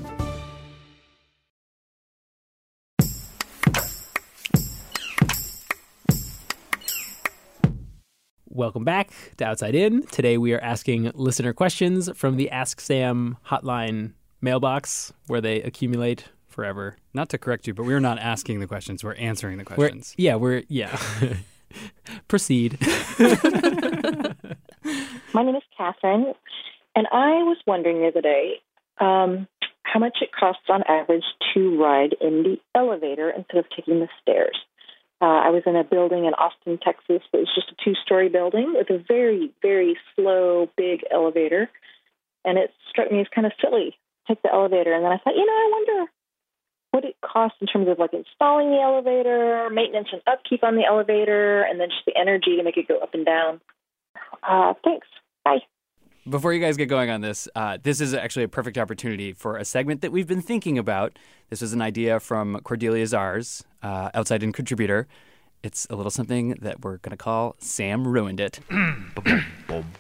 Welcome 8.48 8.84
back 8.86 9.12
to 9.38 9.46
Outside 9.46 9.76
In. 9.76 10.06
Today 10.08 10.38
we 10.38 10.54
are 10.54 10.60
asking 10.60 11.12
listener 11.14 11.52
questions 11.54 12.10
from 12.16 12.38
the 12.38 12.50
Ask 12.52 12.80
Sam 12.80 13.38
hotline 13.48 14.14
mailbox 14.42 15.12
where 15.28 15.42
they 15.42 15.62
accumulate 15.62 16.26
forever. 16.48 16.96
Not 17.14 17.30
to 17.30 17.38
correct 17.38 17.68
you, 17.68 17.74
but 17.74 17.86
we're 17.86 18.00
not 18.00 18.18
asking 18.20 18.60
the 18.62 18.68
questions, 18.68 19.04
we're 19.04 19.16
answering 19.16 19.58
the 19.58 19.66
We're- 19.66 19.90
questions. 19.90 20.14
yeah, 20.18 20.36
we're 20.36 20.64
yeah. 20.70 20.98
Proceed. 22.28 22.78
My 25.36 25.44
name 25.44 25.58
is 25.58 25.64
Catherine, 25.78 26.34
and 26.96 27.08
I 27.12 27.44
was 27.44 27.58
wondering 27.68 28.00
the 28.00 28.08
other 28.08 28.22
day 28.22 28.62
um, 29.02 29.50
how 29.84 30.00
much 30.00 30.20
it 30.22 30.30
costs 30.32 30.64
on 30.70 30.82
average 30.88 31.26
to 31.54 31.78
ride 31.78 32.16
in 32.22 32.44
the 32.44 32.58
elevator 32.74 33.32
instead 33.32 33.58
of 33.58 33.66
taking 33.76 34.00
the 34.00 34.08
stairs. 34.22 34.56
Uh, 35.22 35.26
I 35.26 35.50
was 35.50 35.64
in 35.66 35.76
a 35.76 35.84
building 35.84 36.24
in 36.24 36.34
Austin, 36.36 36.80
Texas. 36.82 37.22
It 37.34 37.38
was 37.38 37.52
just 37.54 37.68
a 37.70 37.76
two 37.84 37.96
story 37.96 38.30
building 38.30 38.76
with 38.78 38.90
a 38.90 39.04
very, 39.10 39.52
very 39.62 39.98
slow, 40.16 40.70
big 40.78 41.02
elevator. 41.12 41.70
And 42.46 42.58
it 42.58 42.72
struck 42.90 43.12
me 43.12 43.20
as 43.20 43.28
kind 43.36 43.46
of 43.46 43.52
silly 43.60 43.92
to 43.92 44.34
take 44.34 44.42
the 44.42 44.54
elevator. 44.54 44.94
And 44.94 45.04
then 45.04 45.12
I 45.12 45.18
thought, 45.18 45.36
you 45.36 45.46
know, 45.46 45.52
I 45.52 45.70
wonder 45.74 46.12
what 46.92 47.04
it 47.04 47.18
costs 47.20 47.58
in 47.60 47.68
terms 47.68 47.90
of 47.90 48.00
like 48.00 48.14
installing 48.14 48.70
the 48.70 48.80
elevator, 48.80 49.70
maintenance 49.70 50.08
and 50.14 50.22
upkeep 50.28 50.64
on 50.64 50.78
the 50.78 50.86
elevator, 50.86 51.62
and 51.64 51.78
then 51.78 51.90
just 51.90 52.06
the 52.06 52.18
energy 52.18 52.56
to 52.56 52.64
make 52.64 52.78
it 52.78 52.88
go 52.88 53.00
up 53.00 53.14
and 53.14 53.26
down. 53.26 53.60
Uh, 54.42 54.76
thanks. 54.82 55.08
Bye. 55.46 55.60
Before 56.28 56.52
you 56.54 56.60
guys 56.60 56.76
get 56.76 56.88
going 56.90 57.12
on 57.12 57.22
this, 57.22 57.48
uh, 57.56 57.78
this 57.82 58.02
is 58.02 58.16
actually 58.16 58.44
a 58.46 58.48
perfect 58.48 58.80
opportunity 58.80 59.32
for 59.32 59.58
a 59.58 59.64
segment 59.64 60.02
that 60.02 60.12
we've 60.12 60.28
been 60.28 60.42
thinking 60.42 60.78
about. 60.80 61.18
This 61.52 61.62
was 61.62 61.72
an 61.72 61.84
idea 61.84 62.20
from 62.20 62.60
Cordelia 62.62 63.06
Zars, 63.06 63.64
uh, 63.84 64.10
outside 64.16 64.42
in 64.42 64.52
contributor. 64.52 65.08
It's 65.62 65.86
a 65.90 65.96
little 65.96 66.10
something 66.10 66.56
that 66.62 66.84
we're 66.84 66.98
going 66.98 67.12
to 67.12 67.18
call 67.18 67.56
Sam 67.60 68.08
Ruined 68.08 68.40
It. 68.40 68.60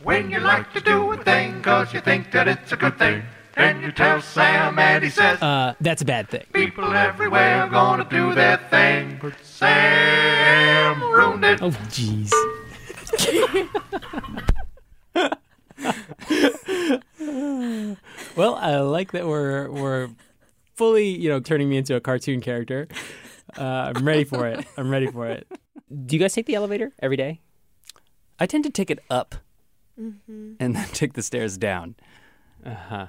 When 0.04 0.32
you 0.32 0.40
like 0.40 0.72
to 0.74 0.80
do 0.80 1.12
a 1.12 1.18
thing 1.24 1.62
cause 1.62 1.94
you 1.94 2.00
think 2.00 2.32
that 2.32 2.48
it's 2.48 2.72
a 2.72 2.78
good 2.78 2.98
thing, 2.98 3.24
then 3.56 3.82
you 3.82 3.92
tell 3.92 4.22
Sam 4.22 4.78
and 4.80 5.04
he 5.04 5.10
says, 5.10 5.42
Uh, 5.42 5.74
that's 5.82 6.02
a 6.02 6.06
bad 6.06 6.30
thing. 6.30 6.46
people 6.54 6.94
everywhere 6.94 7.64
are 7.64 7.70
gonna 7.70 8.08
do 8.10 8.34
their 8.34 8.58
thing, 8.70 9.20
but 9.22 9.34
Sam 9.44 11.02
ruined 11.02 11.44
it. 11.46 11.62
Oh, 11.62 11.72
jeez. 11.90 12.32
well, 18.36 18.56
I 18.56 18.78
like 18.80 19.12
that 19.14 19.26
we're 19.28 19.70
we're 19.70 20.10
fully, 20.76 21.08
you 21.10 21.30
know, 21.30 21.40
turning 21.40 21.70
me 21.70 21.78
into 21.78 21.96
a 21.96 22.00
cartoon 22.02 22.42
character. 22.42 22.88
Uh, 23.58 23.94
I'm 23.96 24.06
ready 24.06 24.24
for 24.24 24.48
it. 24.48 24.66
I'm 24.78 24.90
ready 24.90 25.08
for 25.08 25.28
it. 25.28 25.48
Do 26.06 26.16
you 26.16 26.20
guys 26.20 26.34
take 26.34 26.46
the 26.46 26.56
elevator 26.56 26.92
every 27.02 27.18
day? 27.18 27.42
I 28.40 28.46
tend 28.48 28.64
to 28.66 28.70
take 28.70 28.90
it 28.92 29.00
up 29.10 29.36
Mm-hmm. 29.98 30.56
and 30.60 30.76
then 30.76 30.88
take 30.90 31.14
the 31.14 31.22
stairs 31.22 31.58
down. 31.58 31.96
Uh 32.66 32.74
huh. 32.74 33.08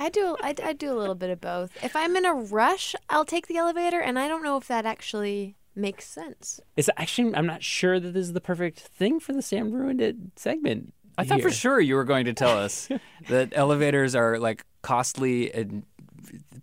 I 0.00 0.08
do. 0.08 0.36
I, 0.42 0.52
I 0.64 0.72
do 0.72 0.90
a 0.92 0.98
little 0.98 1.14
bit 1.14 1.30
of 1.30 1.40
both. 1.40 1.70
If 1.84 1.94
I'm 1.94 2.16
in 2.16 2.24
a 2.24 2.34
rush, 2.34 2.96
I'll 3.08 3.24
take 3.24 3.46
the 3.46 3.56
elevator, 3.56 4.00
and 4.00 4.18
I 4.18 4.26
don't 4.26 4.42
know 4.42 4.56
if 4.56 4.66
that 4.66 4.84
actually 4.84 5.54
makes 5.76 6.06
sense. 6.08 6.58
It's 6.76 6.90
actually 6.96 7.36
I'm 7.36 7.46
not 7.46 7.62
sure 7.62 8.00
that 8.00 8.14
this 8.14 8.22
is 8.26 8.32
the 8.32 8.40
perfect 8.40 8.80
thing 8.80 9.20
for 9.20 9.32
the 9.32 9.42
Sam 9.42 9.70
ruined 9.70 10.00
it 10.00 10.16
segment. 10.34 10.92
I 11.20 11.24
thought 11.24 11.42
for 11.42 11.50
sure 11.50 11.80
you 11.80 11.94
were 11.94 12.04
going 12.04 12.24
to 12.26 12.32
tell 12.32 12.58
us 12.58 12.88
that 13.28 13.52
elevators 13.52 14.14
are 14.14 14.38
like 14.38 14.64
costly 14.82 15.52
and 15.52 15.84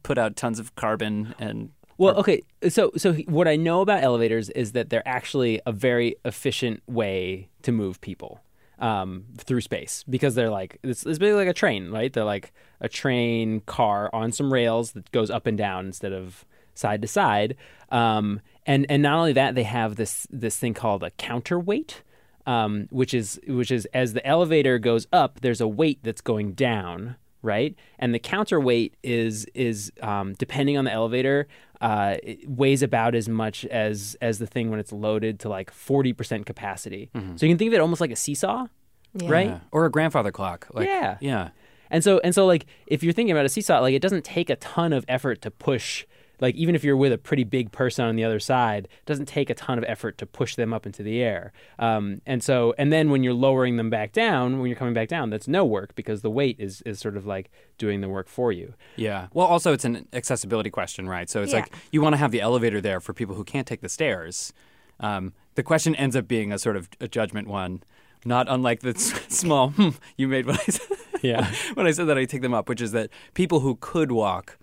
put 0.03 0.17
out 0.17 0.35
tons 0.35 0.59
of 0.59 0.75
carbon 0.75 1.35
and 1.39 1.71
Well, 1.97 2.15
okay. 2.17 2.43
So, 2.69 2.91
so 2.97 3.13
what 3.13 3.47
I 3.47 3.55
know 3.55 3.81
about 3.81 4.03
elevators 4.03 4.49
is 4.51 4.73
that 4.73 4.89
they're 4.89 5.07
actually 5.07 5.61
a 5.65 5.71
very 5.71 6.15
efficient 6.25 6.81
way 6.87 7.49
to 7.63 7.71
move 7.71 7.99
people 8.01 8.41
um, 8.79 9.25
through 9.37 9.61
space 9.61 10.03
because 10.09 10.35
they're 10.35 10.49
like 10.49 10.77
it's, 10.83 11.05
it's 11.05 11.19
basically 11.19 11.45
like 11.45 11.47
a 11.47 11.53
train, 11.53 11.89
right? 11.91 12.11
They're 12.11 12.23
like 12.23 12.53
a 12.79 12.89
train 12.89 13.61
car 13.61 14.09
on 14.13 14.31
some 14.31 14.53
rails 14.53 14.91
that 14.91 15.11
goes 15.11 15.29
up 15.29 15.47
and 15.47 15.57
down 15.57 15.87
instead 15.87 16.13
of 16.13 16.45
side 16.75 17.01
to 17.01 17.07
side. 17.07 17.55
Um, 17.89 18.41
and 18.65 18.85
and 18.89 19.01
not 19.01 19.17
only 19.17 19.33
that, 19.33 19.55
they 19.55 19.63
have 19.63 19.95
this 19.95 20.27
this 20.29 20.57
thing 20.57 20.73
called 20.73 21.03
a 21.03 21.11
counterweight. 21.11 22.03
Um, 22.47 22.87
which 22.91 23.13
is 23.13 23.39
which 23.45 23.69
is 23.71 23.85
as 23.93 24.13
the 24.13 24.25
elevator 24.25 24.79
goes 24.79 25.05
up, 25.11 25.41
there's 25.41 25.59
a 25.61 25.67
weight 25.67 25.99
that's 26.01 26.21
going 26.21 26.53
down, 26.53 27.17
right? 27.41 27.75
And 27.99 28.13
the 28.15 28.19
counterweight 28.19 28.95
is 29.03 29.45
is 29.53 29.91
um, 30.01 30.33
depending 30.35 30.77
on 30.77 30.85
the 30.85 30.91
elevator, 30.93 31.47
uh, 31.81 32.15
it 32.23 32.49
weighs 32.49 32.81
about 32.81 33.15
as 33.15 33.27
much 33.27 33.65
as 33.65 34.15
as 34.21 34.39
the 34.39 34.47
thing 34.47 34.69
when 34.71 34.79
it's 34.79 34.93
loaded 34.93 35.39
to 35.41 35.49
like 35.49 35.69
forty 35.71 36.13
percent 36.13 36.45
capacity. 36.45 37.09
Mhm. 37.13 37.37
So 37.37 37.45
you 37.45 37.51
can 37.51 37.57
think 37.57 37.67
of 37.69 37.73
it 37.73 37.81
almost 37.81 37.99
like 37.99 38.11
a 38.11 38.15
seesaw, 38.15 38.67
right? 39.13 39.47
Yeah. 39.47 39.59
or 39.73 39.85
a 39.85 39.91
grandfather 39.91 40.31
clock. 40.31 40.67
Like, 40.73 40.87
yeah, 40.87 41.17
yeah. 41.19 41.49
And 41.91 42.01
so 42.01 42.19
and 42.23 42.33
so 42.33 42.45
like 42.45 42.65
if 42.87 43.03
you're 43.03 43.13
thinking 43.13 43.31
about 43.33 43.45
a 43.45 43.49
seesaw, 43.49 43.79
like 43.81 43.93
it 43.93 44.01
doesn't 44.01 44.23
take 44.23 44.49
a 44.49 44.55
ton 44.55 44.93
of 44.93 45.03
effort 45.09 45.41
to 45.41 45.51
push. 45.51 46.05
Like 46.39 46.55
even 46.55 46.75
if 46.75 46.83
you're 46.83 46.97
with 46.97 47.11
a 47.11 47.17
pretty 47.17 47.43
big 47.43 47.71
person 47.71 48.05
on 48.05 48.15
the 48.15 48.23
other 48.23 48.39
side, 48.39 48.85
it 48.85 49.05
doesn't 49.05 49.25
take 49.27 49.49
a 49.49 49.53
ton 49.53 49.77
of 49.77 49.83
effort 49.87 50.17
to 50.19 50.25
push 50.25 50.55
them 50.55 50.73
up 50.73 50.85
into 50.85 51.01
the 51.03 51.21
air. 51.21 51.51
Um, 51.79 52.21
and 52.25 52.43
so 52.43 52.73
and 52.77 52.93
then 52.93 53.09
when 53.09 53.23
you're 53.23 53.33
lowering 53.33 53.77
them 53.77 53.89
back 53.89 54.11
down, 54.11 54.59
when 54.59 54.67
you're 54.69 54.77
coming 54.77 54.93
back 54.93 55.07
down, 55.07 55.29
that's 55.29 55.47
no 55.47 55.65
work 55.65 55.95
because 55.95 56.21
the 56.21 56.29
weight 56.31 56.57
is 56.59 56.81
is 56.83 56.99
sort 56.99 57.17
of 57.17 57.25
like 57.25 57.49
doing 57.77 58.01
the 58.01 58.09
work 58.09 58.27
for 58.27 58.51
you. 58.51 58.73
Yeah. 58.95 59.27
Well, 59.33 59.47
also 59.47 59.73
it's 59.73 59.85
an 59.85 60.07
accessibility 60.13 60.69
question, 60.69 61.07
right? 61.09 61.29
So 61.29 61.41
it's 61.41 61.53
Yeah. 61.53 61.59
like 61.61 61.73
you 61.91 62.01
want 62.01 62.13
to 62.13 62.17
have 62.17 62.31
the 62.31 62.41
elevator 62.41 62.81
there 62.81 62.99
for 62.99 63.13
people 63.13 63.35
who 63.35 63.43
can't 63.43 63.65
take 63.67 63.81
the 63.81 63.89
stairs. 63.89 64.53
Um, 64.99 65.33
the 65.55 65.63
question 65.63 65.95
ends 65.95 66.15
up 66.15 66.27
being 66.27 66.51
a 66.51 66.57
sort 66.59 66.75
of 66.75 66.89
a 66.99 67.07
judgment 67.07 67.47
one, 67.47 67.83
not 68.25 68.47
unlike 68.49 68.81
the 68.81 68.93
small 69.29 69.69
hmm 69.69 69.89
you 70.17 70.27
made 70.27 70.45
when 70.45 70.55
I 70.57 70.63
said 70.63 70.97
Yeah. 71.23 71.51
when 71.73 71.87
I 71.87 71.91
said 71.91 72.05
that 72.07 72.17
I 72.17 72.25
take 72.25 72.41
them 72.43 72.53
up, 72.53 72.69
which 72.69 72.81
is 72.81 72.91
that 72.91 73.09
people 73.33 73.59
who 73.61 73.75
could 73.79 74.11
walk 74.11 74.57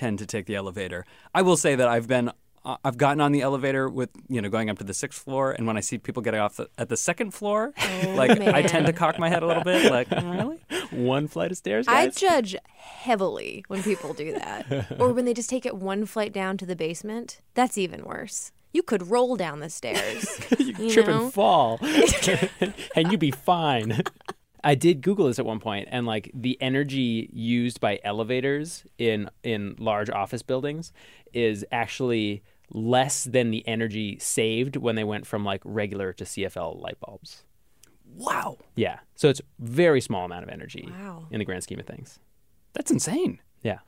tend 0.00 0.18
to 0.18 0.26
take 0.26 0.46
the 0.46 0.56
elevator. 0.56 1.04
I 1.34 1.42
will 1.42 1.58
say 1.58 1.74
that 1.74 1.86
I've 1.86 2.08
been 2.08 2.32
uh, 2.64 2.76
I've 2.84 2.98
gotten 2.98 3.20
on 3.20 3.32
the 3.32 3.42
elevator 3.42 3.88
with 3.88 4.10
you 4.28 4.40
know 4.40 4.48
going 4.48 4.70
up 4.70 4.78
to 4.78 4.84
the 4.84 4.94
sixth 4.94 5.22
floor, 5.22 5.52
and 5.52 5.66
when 5.66 5.76
I 5.76 5.80
see 5.80 5.98
people 5.98 6.22
getting 6.22 6.40
off 6.40 6.56
the, 6.56 6.68
at 6.76 6.88
the 6.88 6.96
second 6.96 7.32
floor, 7.32 7.72
like 8.14 8.38
I 8.40 8.62
tend 8.62 8.86
to 8.86 8.92
cock 8.92 9.18
my 9.18 9.28
head 9.28 9.42
a 9.42 9.46
little 9.46 9.64
bit, 9.64 9.90
like 9.90 10.10
really 10.10 10.58
one 10.90 11.26
flight 11.28 11.50
of 11.50 11.58
stairs. 11.58 11.86
I 11.88 12.08
judge 12.08 12.56
heavily 12.74 13.64
when 13.68 13.82
people 13.82 14.12
do 14.14 14.32
that. 14.32 14.96
or 14.98 15.12
when 15.12 15.24
they 15.24 15.34
just 15.34 15.48
take 15.50 15.64
it 15.64 15.76
one 15.76 16.04
flight 16.06 16.32
down 16.32 16.56
to 16.58 16.66
the 16.66 16.76
basement. 16.76 17.40
That's 17.54 17.78
even 17.78 18.04
worse. 18.04 18.52
You 18.72 18.82
could 18.82 19.08
roll 19.08 19.36
down 19.36 19.60
the 19.60 19.70
stairs. 19.70 20.40
you 20.58 20.90
trip 20.90 21.06
know? 21.06 21.24
and 21.24 21.32
fall, 21.32 21.80
and 22.94 23.10
you'd 23.10 23.20
be 23.20 23.32
fine. 23.32 24.02
I 24.62 24.74
did 24.74 25.00
Google 25.00 25.26
this 25.26 25.38
at 25.38 25.46
one 25.46 25.60
point, 25.60 25.88
and 25.90 26.06
like 26.06 26.30
the 26.34 26.56
energy 26.60 27.30
used 27.32 27.80
by 27.80 27.98
elevators 28.04 28.84
in 28.98 29.30
in 29.42 29.74
large 29.78 30.10
office 30.10 30.42
buildings 30.42 30.92
is 31.32 31.64
actually 31.72 32.42
less 32.72 33.24
than 33.24 33.50
the 33.50 33.66
energy 33.66 34.18
saved 34.20 34.76
when 34.76 34.94
they 34.96 35.04
went 35.04 35.26
from 35.26 35.44
like 35.44 35.60
regular 35.64 36.12
to 36.12 36.24
CFL 36.24 36.80
light 36.80 36.98
bulbs. 37.00 37.44
Wow. 38.16 38.58
Yeah, 38.76 38.98
so 39.14 39.28
it's 39.28 39.40
very 39.58 40.00
small 40.00 40.24
amount 40.24 40.42
of 40.44 40.50
energy 40.50 40.88
Wow. 40.90 41.26
in 41.30 41.38
the 41.38 41.44
grand 41.44 41.62
scheme 41.62 41.78
of 41.80 41.86
things. 41.86 42.18
That's 42.72 42.90
insane. 42.90 43.40
Yeah. 43.62 43.78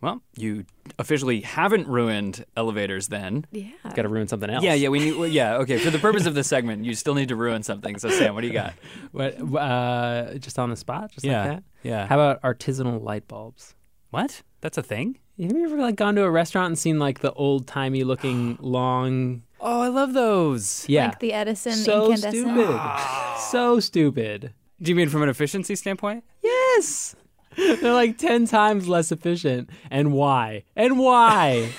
Well, 0.00 0.22
you 0.36 0.64
officially 1.00 1.40
haven't 1.40 1.88
ruined 1.88 2.44
elevators 2.56 3.08
then. 3.08 3.44
Yeah. 3.50 3.70
Got 3.94 4.02
to 4.02 4.08
ruin 4.08 4.28
something 4.28 4.48
else. 4.48 4.62
Yeah, 4.62 4.74
yeah, 4.74 4.90
we 4.90 5.00
need. 5.00 5.16
well, 5.16 5.26
yeah, 5.28 5.56
okay. 5.56 5.78
For 5.78 5.90
the 5.90 5.98
purpose 5.98 6.24
of 6.26 6.34
this 6.34 6.46
segment, 6.46 6.84
you 6.84 6.94
still 6.94 7.14
need 7.14 7.28
to 7.30 7.36
ruin 7.36 7.64
something. 7.64 7.98
So, 7.98 8.08
Sam, 8.10 8.34
what 8.34 8.42
do 8.42 8.46
you 8.46 8.52
got? 8.52 8.74
What? 9.12 9.40
Uh, 9.60 10.34
just 10.38 10.58
on 10.58 10.70
the 10.70 10.76
spot, 10.76 11.10
just 11.12 11.24
Yeah, 11.26 11.40
like 11.40 11.50
that. 11.50 11.62
yeah. 11.82 12.06
How 12.06 12.14
about 12.20 12.42
artisanal 12.42 13.02
light 13.02 13.26
bulbs? 13.26 13.74
What? 14.10 14.42
That's 14.60 14.78
a 14.78 14.82
thing. 14.82 15.18
Have 15.40 15.52
you 15.52 15.64
ever 15.64 15.76
like 15.78 15.96
gone 15.96 16.14
to 16.16 16.22
a 16.24 16.30
restaurant 16.30 16.66
and 16.68 16.78
seen 16.78 16.98
like 16.98 17.20
the 17.20 17.32
old 17.32 17.66
timey 17.66 18.04
looking 18.04 18.56
long? 18.60 19.42
Oh, 19.60 19.80
I 19.82 19.88
love 19.88 20.12
those. 20.12 20.88
Yeah, 20.88 21.06
Like 21.06 21.18
the 21.18 21.32
Edison 21.32 21.72
so 21.72 22.12
incandescent. 22.12 22.54
stupid. 22.56 23.40
so 23.50 23.80
stupid. 23.80 24.54
Do 24.80 24.90
you 24.92 24.94
mean 24.94 25.08
from 25.08 25.22
an 25.24 25.28
efficiency 25.28 25.74
standpoint? 25.74 26.22
Yes. 26.42 27.16
They're 27.56 27.92
like 27.92 28.18
ten 28.18 28.46
times 28.46 28.88
less 28.88 29.10
efficient. 29.12 29.70
And 29.90 30.12
why? 30.12 30.64
And 30.76 30.98
why? 30.98 31.70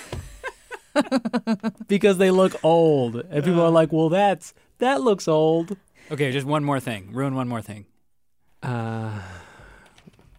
because 1.88 2.18
they 2.18 2.32
look 2.32 2.56
old, 2.64 3.16
and 3.16 3.44
people 3.44 3.62
are 3.62 3.70
like, 3.70 3.92
"Well, 3.92 4.10
that's 4.10 4.54
that 4.80 5.02
looks 5.02 5.28
old." 5.28 5.78
Okay, 6.12 6.32
just 6.32 6.48
one 6.48 6.64
more 6.64 6.80
thing. 6.80 7.12
Ruin 7.14 7.36
one 7.36 7.48
more 7.48 7.62
thing. 7.62 7.86
Uh, 8.64 9.22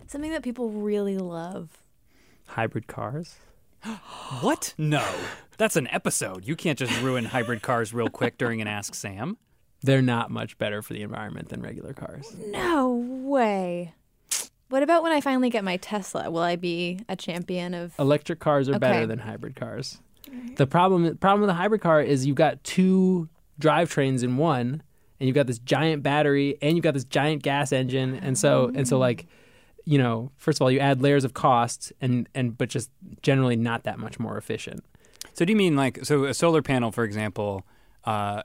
Something 0.07 0.33
that 0.33 0.43
people 0.43 0.71
really 0.71 1.17
love. 1.17 1.83
hybrid 2.47 2.87
cars. 2.87 3.37
What? 4.41 4.75
No. 4.79 5.05
That's 5.57 5.77
an 5.77 5.87
episode. 5.89 6.47
You 6.47 6.57
can't 6.57 6.79
just 6.79 7.01
ruin 7.03 7.27
hybrid 7.27 7.63
cars 7.63 7.93
real 7.95 8.09
quick 8.09 8.37
during 8.39 8.61
an 8.61 8.67
Ask 8.69 8.95
Sam. 8.95 9.37
They're 9.83 10.03
not 10.03 10.31
much 10.31 10.57
better 10.59 10.83
for 10.83 10.93
the 10.95 11.03
environment 11.03 11.49
than 11.49 11.63
regular 11.63 11.93
cars. 11.93 12.35
No 12.49 12.91
way. 12.91 13.95
What 14.71 14.85
about 14.85 15.03
when 15.03 15.11
I 15.11 15.21
finally 15.21 15.51
get 15.51 15.65
my 15.65 15.77
Tesla? 15.79 16.31
Will 16.31 16.43
I 16.43 16.55
be 16.55 17.01
a 17.09 17.17
champion 17.17 17.75
of 17.75 17.93
Electric 17.99 18.39
cars 18.39 18.69
are 18.69 18.79
better 18.79 19.05
than 19.05 19.19
hybrid 19.19 19.57
cars. 19.57 20.01
The 20.55 20.67
problem 20.67 21.17
problem 21.19 21.41
with 21.41 21.51
a 21.51 21.55
hybrid 21.55 21.81
car 21.81 22.01
is 22.01 22.25
you've 22.25 22.37
got 22.37 22.63
two 22.63 23.29
drivetrains 23.61 24.23
in 24.23 24.37
one, 24.37 24.83
and 25.19 25.27
you've 25.27 25.35
got 25.35 25.49
this 25.49 25.59
giant 25.59 26.05
battery, 26.05 26.57
and 26.63 26.77
you've 26.77 26.85
got 26.85 26.95
this 26.95 27.05
giant 27.05 27.43
gas 27.43 27.73
engine, 27.73 28.15
and 28.15 28.39
so 28.39 28.71
and 28.73 28.87
so 28.87 28.97
like, 28.97 29.27
you 29.85 29.99
know, 29.99 30.31
first 30.37 30.59
of 30.59 30.63
all, 30.63 30.71
you 30.71 30.79
add 30.79 31.03
layers 31.03 31.25
of 31.25 31.35
costs, 31.35 31.93
and 32.01 32.29
and 32.33 32.57
but 32.57 32.69
just 32.69 32.91
generally 33.23 33.57
not 33.57 33.83
that 33.83 33.99
much 33.99 34.21
more 34.21 34.39
efficient. 34.39 34.85
So 35.35 35.45
do 35.45 35.53
you 35.53 35.57
mean 35.57 35.75
like 35.75 36.05
so 36.05 36.27
a 36.27 36.35
solar 36.35 36.63
panel, 36.63 36.93
for 36.93 37.03
example, 37.03 37.67
uh, 38.05 38.45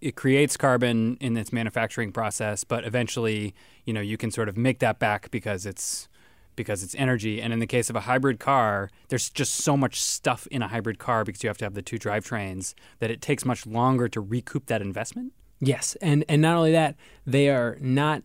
it 0.00 0.16
creates 0.16 0.56
carbon 0.56 1.16
in 1.20 1.36
its 1.36 1.52
manufacturing 1.52 2.12
process, 2.12 2.64
but 2.64 2.84
eventually, 2.84 3.54
you 3.84 3.92
know, 3.92 4.00
you 4.00 4.16
can 4.16 4.30
sort 4.30 4.48
of 4.48 4.56
make 4.56 4.78
that 4.80 4.98
back 4.98 5.30
because 5.30 5.66
it's 5.66 6.08
because 6.56 6.82
it's 6.82 6.94
energy. 6.94 7.40
And 7.42 7.52
in 7.52 7.58
the 7.58 7.66
case 7.66 7.90
of 7.90 7.96
a 7.96 8.00
hybrid 8.00 8.38
car, 8.38 8.90
there's 9.08 9.28
just 9.28 9.54
so 9.54 9.76
much 9.76 10.00
stuff 10.00 10.46
in 10.48 10.62
a 10.62 10.68
hybrid 10.68 10.98
car 10.98 11.24
because 11.24 11.42
you 11.42 11.48
have 11.48 11.58
to 11.58 11.64
have 11.64 11.74
the 11.74 11.82
two 11.82 11.98
drivetrains 11.98 12.74
that 13.00 13.10
it 13.10 13.20
takes 13.20 13.44
much 13.44 13.66
longer 13.66 14.08
to 14.08 14.20
recoup 14.20 14.66
that 14.66 14.80
investment. 14.80 15.32
Yes, 15.60 15.96
and 16.00 16.24
and 16.28 16.42
not 16.42 16.56
only 16.56 16.72
that, 16.72 16.96
they 17.26 17.48
are 17.48 17.76
not 17.80 18.22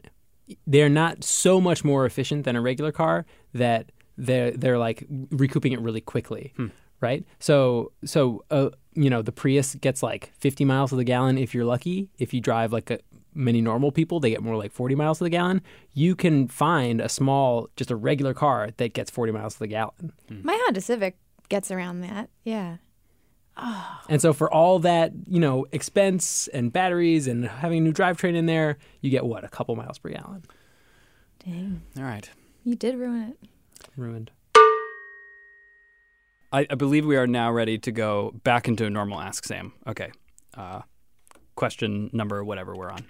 they 0.66 0.82
are 0.82 0.90
not 0.90 1.24
so 1.24 1.62
much 1.62 1.84
more 1.84 2.06
efficient 2.06 2.46
than 2.46 2.56
a 2.56 2.62
regular 2.62 2.92
car 2.92 3.26
that 3.54 3.92
they're 4.18 4.52
they're 4.52 4.78
like 4.78 5.06
recouping 5.32 5.72
it 5.72 5.80
really 5.80 6.02
quickly, 6.02 6.54
hmm. 6.56 6.68
Right? 7.02 7.26
So 7.40 7.92
so 8.06 8.44
uh, 8.52 8.70
you 8.94 9.10
know 9.10 9.22
the 9.22 9.32
Prius 9.32 9.76
gets 9.76 10.04
like 10.04 10.32
50 10.40 10.66
miles 10.66 10.90
to 10.92 10.96
the 10.96 11.04
gallon 11.04 11.38
if 11.38 11.54
you're 11.54 11.66
lucky. 11.66 12.10
If 12.18 12.34
you 12.34 12.42
drive 12.42 12.74
like 12.74 12.90
a, 12.92 13.00
many 13.34 13.62
normal 13.62 13.92
people, 13.92 14.20
they 14.20 14.30
get 14.30 14.44
more 14.44 14.58
like 14.58 14.72
40 14.72 14.96
miles 14.96 15.20
to 15.20 15.24
the 15.24 15.30
gallon. 15.30 15.62
You 15.94 16.16
can 16.16 16.48
find 16.48 17.02
a 17.02 17.10
small, 17.10 17.70
just 17.76 17.92
a 17.92 17.96
regular 17.96 18.34
car 18.34 18.70
that 18.78 18.94
gets 18.94 19.10
40 19.10 19.32
miles 19.32 19.54
to 19.54 19.60
the 19.60 19.68
gallon. 19.68 20.14
my 20.30 20.58
Honda 20.66 20.82
Civic 20.82 21.18
gets 21.48 21.72
around 21.72 22.02
that. 22.02 22.30
Yeah. 22.44 22.78
And 24.08 24.22
so 24.22 24.32
for 24.32 24.52
all 24.54 24.80
that, 24.80 25.12
you 25.28 25.40
know, 25.40 25.66
expense 25.72 26.48
and 26.50 26.72
batteries 26.72 27.28
and 27.28 27.46
having 27.46 27.80
a 27.80 27.82
new 27.82 27.92
drivetrain 27.92 28.36
in 28.36 28.46
there, 28.46 28.78
you 29.02 29.10
get 29.10 29.26
what, 29.26 29.44
a 29.44 29.50
couple 29.50 29.76
miles 29.76 30.00
per 30.00 30.10
gallon. 30.10 30.44
Dang. 31.46 31.82
All 31.98 32.04
right. 32.04 32.30
You 32.64 32.76
did 32.76 32.96
ruin 32.96 33.36
it. 33.42 33.50
Ruined. 33.98 34.32
I, 36.52 36.66
I 36.70 36.76
believe 36.76 37.06
we 37.06 37.18
are 37.18 37.28
now 37.28 37.52
ready 37.52 37.78
to 37.80 37.92
go 37.92 38.34
back 38.44 38.68
into 38.68 38.86
a 38.86 38.90
normal 38.90 39.20
Ask 39.20 39.46
Sam. 39.46 39.74
Okay. 39.86 40.12
Uh, 40.56 40.82
question 41.56 42.10
number 42.14 42.44
whatever 42.44 42.76
we're 42.76 42.90
on. 42.92 43.06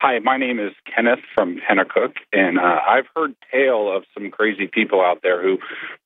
Hi, 0.00 0.18
my 0.18 0.36
name 0.36 0.58
is 0.58 0.72
Kenneth 0.92 1.20
from 1.32 1.60
Penacook, 1.60 2.14
and 2.32 2.58
uh, 2.58 2.80
I've 2.88 3.04
heard 3.14 3.36
tale 3.52 3.96
of 3.96 4.02
some 4.12 4.32
crazy 4.32 4.66
people 4.66 5.00
out 5.00 5.20
there 5.22 5.40
who 5.40 5.58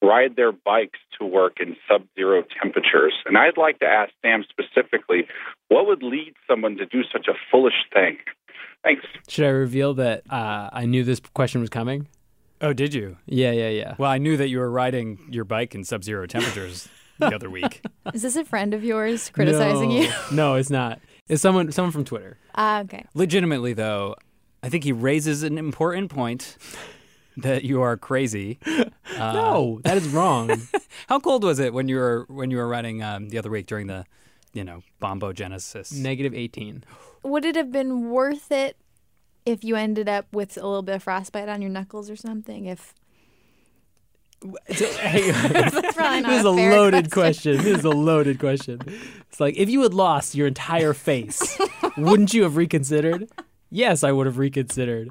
ride 0.03 0.37
their 0.37 0.53
bikes 0.53 0.99
to 1.19 1.25
work 1.25 1.61
in 1.61 1.77
sub-zero 1.89 2.45
temperatures. 2.63 3.15
And 3.25 3.39
I'd 3.39 3.57
like 3.57 3.79
to 3.79 3.87
ask 3.87 4.13
Sam 4.21 4.45
specifically, 4.47 5.27
what 5.69 5.87
would 5.87 6.03
lead 6.03 6.35
someone 6.47 6.77
to 6.77 6.85
do 6.85 7.05
such 7.11 7.27
a 7.27 7.33
foolish 7.51 7.87
thing? 7.91 8.19
Thanks. 8.85 9.07
Should 9.29 9.47
I 9.47 9.49
reveal 9.49 9.95
that 9.95 10.31
uh, 10.31 10.69
I 10.71 10.85
knew 10.85 11.03
this 11.03 11.21
question 11.33 11.63
was 11.63 11.71
coming? 11.71 12.07
Oh, 12.61 12.73
did 12.73 12.95
you? 12.95 13.19
Yeah, 13.27 13.53
yeah, 13.53 13.69
yeah. 13.69 13.95
Well, 13.99 14.11
I 14.11 14.19
knew 14.19 14.37
that 14.37 14.49
you 14.49 14.59
were 14.59 14.71
riding 14.71 15.19
your 15.31 15.45
bike 15.45 15.75
in 15.75 15.85
sub-zero 15.85 16.27
temperatures 16.27 16.89
the 17.19 17.35
other 17.35 17.51
week. 17.51 17.83
Is 18.15 18.23
this 18.23 18.37
a 18.37 18.45
friend 18.45 18.73
of 18.75 18.83
yours 18.85 19.31
criticizing 19.31 19.91
no, 19.91 20.01
you? 20.01 20.13
no, 20.33 20.55
it's 20.55 20.71
not. 20.71 21.01
It's 21.29 21.43
someone 21.43 21.71
someone 21.73 21.93
from 21.93 22.05
Twitter. 22.05 22.39
Ah, 22.55 22.81
okay. 22.81 23.05
Legitimately, 23.15 23.73
though, 23.75 24.15
I 24.63 24.69
think 24.69 24.85
he 24.85 24.93
raises 24.93 25.43
an 25.43 25.59
important 25.59 26.11
point 26.11 26.57
that 27.37 27.65
you 27.65 27.83
are 27.83 27.97
crazy. 27.97 28.59
Uh, 29.19 29.33
No, 29.33 29.81
that 29.85 29.97
is 29.97 30.09
wrong. 30.09 30.51
how 31.09 31.21
cold 31.21 31.45
was 31.45 31.59
it 31.61 31.73
when 31.73 31.89
you 31.89 31.97
were 31.97 32.27
when 32.29 32.51
you 32.51 32.57
were 32.59 32.67
running 32.69 33.03
um, 33.05 33.29
the 33.31 33.39
other 33.39 33.49
week 33.49 33.67
during 33.67 33.87
the, 33.87 34.05
you 34.53 34.65
know, 34.65 34.83
bombogenesis? 35.01 35.97
Negative 35.97 36.35
18. 36.35 36.85
Would 37.23 37.45
it 37.45 37.55
have 37.55 37.71
been 37.71 38.11
worth 38.11 38.51
it 38.51 38.77
if 39.47 39.65
you 39.65 39.77
ended 39.77 40.09
up 40.09 40.27
with 40.33 40.57
a 40.57 40.67
little 40.67 40.83
bit 40.83 40.97
of 40.97 41.03
frostbite 41.05 41.49
on 41.49 41.63
your 41.63 41.71
knuckles 41.71 42.11
or 42.11 42.17
something? 42.17 42.67
If 42.67 42.95
That's 44.69 44.83
probably 45.97 46.21
not 46.21 46.29
this 46.29 46.41
is 46.41 46.45
a 46.45 46.49
a 46.49 46.51
loaded 46.51 47.11
question. 47.11 47.57
This 47.57 47.79
is 47.79 47.85
a 47.85 47.91
loaded 47.91 48.39
question. 48.39 48.81
It's 49.29 49.41
like 49.41 49.57
if 49.57 49.71
you 49.71 49.83
had 49.83 49.95
lost 49.95 50.35
your 50.35 50.47
entire 50.47 50.93
face, 50.93 51.59
wouldn't 51.97 52.35
you 52.35 52.43
have 52.43 52.57
reconsidered? 52.57 53.31
Yes, 53.71 54.05
I 54.05 54.13
would 54.13 54.27
have 54.27 54.39
reconsidered. 54.39 55.11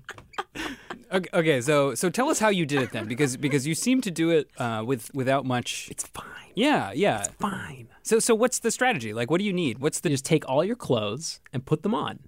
Okay, 1.12 1.30
okay, 1.34 1.62
so 1.62 1.96
so 1.96 2.10
tell 2.10 2.30
us 2.30 2.40
how 2.40 2.50
you 2.50 2.66
did 2.66 2.82
it 2.82 2.92
then, 2.92 3.08
because 3.08 3.38
because 3.38 3.66
you 3.66 3.76
seem 3.76 4.02
to 4.02 4.12
do 4.12 4.30
it 4.32 4.50
uh, 4.58 4.84
with 4.86 5.14
without 5.14 5.46
much. 5.46 5.88
It's 5.90 6.06
fine. 6.06 6.26
Yeah, 6.56 6.92
yeah, 6.94 7.20
it's 7.20 7.30
fine. 7.40 7.88
So 8.04 8.20
so 8.20 8.36
what's 8.36 8.60
the 8.60 8.72
strategy? 8.72 9.14
Like, 9.14 9.30
what 9.32 9.40
do 9.40 9.46
you 9.46 9.54
need? 9.54 9.80
What's 9.80 10.00
the 10.00 10.10
just 10.10 10.26
take 10.26 10.48
all 10.48 10.64
your 10.64 10.76
clothes 10.76 11.42
and 11.54 11.66
put 11.66 11.84
them 11.84 11.94
on, 11.94 12.20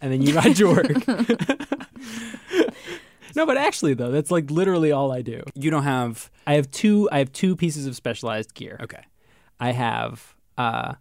and 0.00 0.12
then 0.12 0.22
you 0.22 0.34
ride 0.34 0.56
to 0.56 0.66
work. 0.66 1.06
no, 3.36 3.46
but 3.46 3.56
actually 3.56 3.94
though, 3.94 4.10
that's 4.10 4.30
like 4.30 4.50
literally 4.50 4.92
all 4.92 5.12
I 5.12 5.22
do. 5.22 5.42
You 5.54 5.70
don't 5.70 5.84
have. 5.84 6.30
I 6.46 6.54
have 6.54 6.70
two. 6.70 7.08
I 7.12 7.18
have 7.18 7.32
two 7.32 7.56
pieces 7.56 7.86
of 7.86 7.94
specialized 7.96 8.54
gear. 8.54 8.78
Okay. 8.82 9.02
I 9.60 9.72
have 9.72 10.34
uh, 10.56 10.94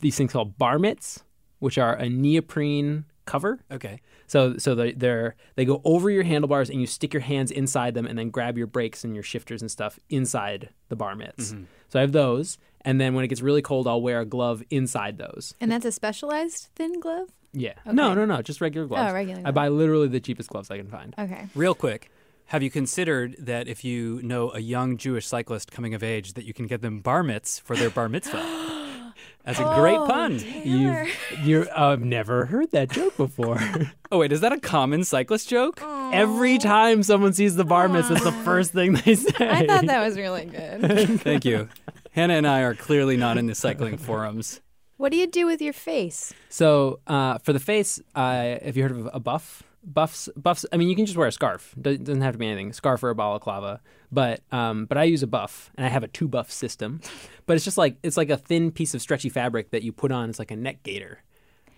these 0.00 0.16
things 0.16 0.32
called 0.32 0.58
bar 0.58 0.78
mitts, 0.78 1.22
which 1.58 1.78
are 1.78 1.94
a 1.94 2.08
neoprene 2.08 3.04
cover. 3.26 3.60
Okay. 3.70 4.00
So 4.26 4.56
so 4.58 4.74
they 4.74 4.92
they're 4.92 5.36
they 5.56 5.64
go 5.64 5.80
over 5.84 6.10
your 6.10 6.22
handlebars 6.24 6.70
and 6.70 6.80
you 6.80 6.86
stick 6.86 7.12
your 7.12 7.22
hands 7.22 7.50
inside 7.50 7.94
them 7.94 8.06
and 8.06 8.18
then 8.18 8.30
grab 8.30 8.56
your 8.56 8.66
brakes 8.66 9.04
and 9.04 9.14
your 9.14 9.22
shifters 9.22 9.60
and 9.60 9.70
stuff 9.70 9.98
inside 10.08 10.70
the 10.88 10.96
bar 10.96 11.14
mitts. 11.14 11.52
Mhm. 11.52 11.66
So 11.88 11.98
I 11.98 12.02
have 12.02 12.12
those, 12.12 12.56
and 12.82 13.00
then 13.00 13.14
when 13.14 13.24
it 13.24 13.28
gets 13.28 13.42
really 13.42 13.62
cold, 13.62 13.86
I'll 13.88 14.02
wear 14.02 14.20
a 14.20 14.24
glove 14.24 14.62
inside 14.70 15.18
those. 15.18 15.54
and 15.60 15.70
that's 15.70 15.84
a 15.84 15.92
specialized 15.92 16.68
thin 16.76 17.00
glove. 17.00 17.28
Yeah. 17.52 17.70
Okay. 17.86 17.92
No, 17.92 18.14
no, 18.14 18.24
no, 18.24 18.42
just 18.42 18.60
regular 18.60 18.86
gloves. 18.86 19.10
Oh, 19.10 19.14
regular 19.14 19.42
I 19.44 19.50
buy 19.50 19.68
literally 19.68 20.08
the 20.08 20.20
cheapest 20.20 20.50
gloves 20.50 20.70
I 20.70 20.76
can 20.76 20.88
find. 20.88 21.14
Okay. 21.18 21.46
Real 21.54 21.74
quick, 21.74 22.10
have 22.46 22.62
you 22.62 22.70
considered 22.70 23.36
that 23.38 23.68
if 23.68 23.84
you 23.84 24.20
know 24.22 24.52
a 24.52 24.60
young 24.60 24.96
Jewish 24.96 25.26
cyclist 25.26 25.70
coming 25.72 25.94
of 25.94 26.02
age, 26.02 26.34
that 26.34 26.44
you 26.44 26.54
can 26.54 26.66
get 26.66 26.80
them 26.82 27.00
bar 27.00 27.22
mitts 27.22 27.58
for 27.58 27.76
their 27.76 27.90
bar 27.90 28.08
mitzvah? 28.08 28.42
That's 29.44 29.58
a 29.58 29.74
great 29.74 29.96
Oh, 29.98 30.06
pun. 30.06 30.38
You've, 30.64 31.08
you're, 31.42 31.78
I've 31.78 32.02
never 32.02 32.46
heard 32.46 32.70
that 32.72 32.90
joke 32.90 33.16
before. 33.16 33.58
oh 34.12 34.18
wait, 34.18 34.32
is 34.32 34.40
that 34.42 34.52
a 34.52 34.60
common 34.60 35.02
cyclist 35.04 35.48
joke? 35.48 35.82
Every 36.12 36.58
time 36.58 37.02
someone 37.02 37.32
sees 37.32 37.56
the 37.56 37.64
bar 37.64 37.88
mitts, 37.88 38.08
that's 38.08 38.22
the 38.24 38.32
first 38.32 38.72
thing 38.72 38.94
they 38.94 39.14
say. 39.16 39.48
I 39.48 39.66
thought 39.66 39.86
that 39.86 40.04
was 40.04 40.16
really 40.16 40.44
good. 40.44 41.20
Thank 41.20 41.44
you. 41.44 41.68
Hannah 42.12 42.34
and 42.34 42.46
I 42.46 42.60
are 42.62 42.74
clearly 42.74 43.16
not 43.16 43.38
in 43.38 43.46
the 43.46 43.54
cycling 43.54 43.96
forums. 43.96 44.60
What 45.00 45.10
do 45.12 45.18
you 45.18 45.26
do 45.26 45.46
with 45.46 45.60
your 45.62 45.72
face? 45.72 46.32
So 46.48 47.00
uh, 47.06 47.38
for 47.38 47.52
the 47.52 47.58
face, 47.58 48.00
uh, 48.14 48.58
have 48.62 48.76
you 48.76 48.82
heard 48.82 48.92
of 48.92 49.08
a 49.12 49.20
buff? 49.20 49.62
Buffs, 49.82 50.28
buffs. 50.36 50.66
I 50.72 50.76
mean, 50.76 50.90
you 50.90 50.94
can 50.96 51.06
just 51.06 51.16
wear 51.16 51.26
a 51.26 51.32
scarf. 51.32 51.74
Do- 51.80 51.96
Doesn't 51.96 52.20
have 52.20 52.34
to 52.34 52.38
be 52.38 52.46
anything. 52.46 52.68
A 52.70 52.72
Scarf 52.74 53.02
or 53.02 53.08
a 53.08 53.14
balaclava. 53.14 53.80
But 54.12 54.42
um, 54.52 54.84
but 54.84 54.98
I 54.98 55.04
use 55.04 55.22
a 55.22 55.26
buff, 55.26 55.70
and 55.76 55.86
I 55.86 55.88
have 55.88 56.02
a 56.04 56.08
two 56.08 56.28
buff 56.28 56.50
system. 56.52 57.00
But 57.46 57.56
it's 57.56 57.64
just 57.64 57.78
like 57.78 57.96
it's 58.02 58.18
like 58.18 58.28
a 58.28 58.36
thin 58.36 58.72
piece 58.72 58.92
of 58.92 59.00
stretchy 59.00 59.30
fabric 59.30 59.70
that 59.70 59.82
you 59.82 59.90
put 59.92 60.12
on. 60.12 60.28
It's 60.28 60.38
like 60.38 60.50
a 60.50 60.56
neck 60.56 60.82
gaiter. 60.82 61.22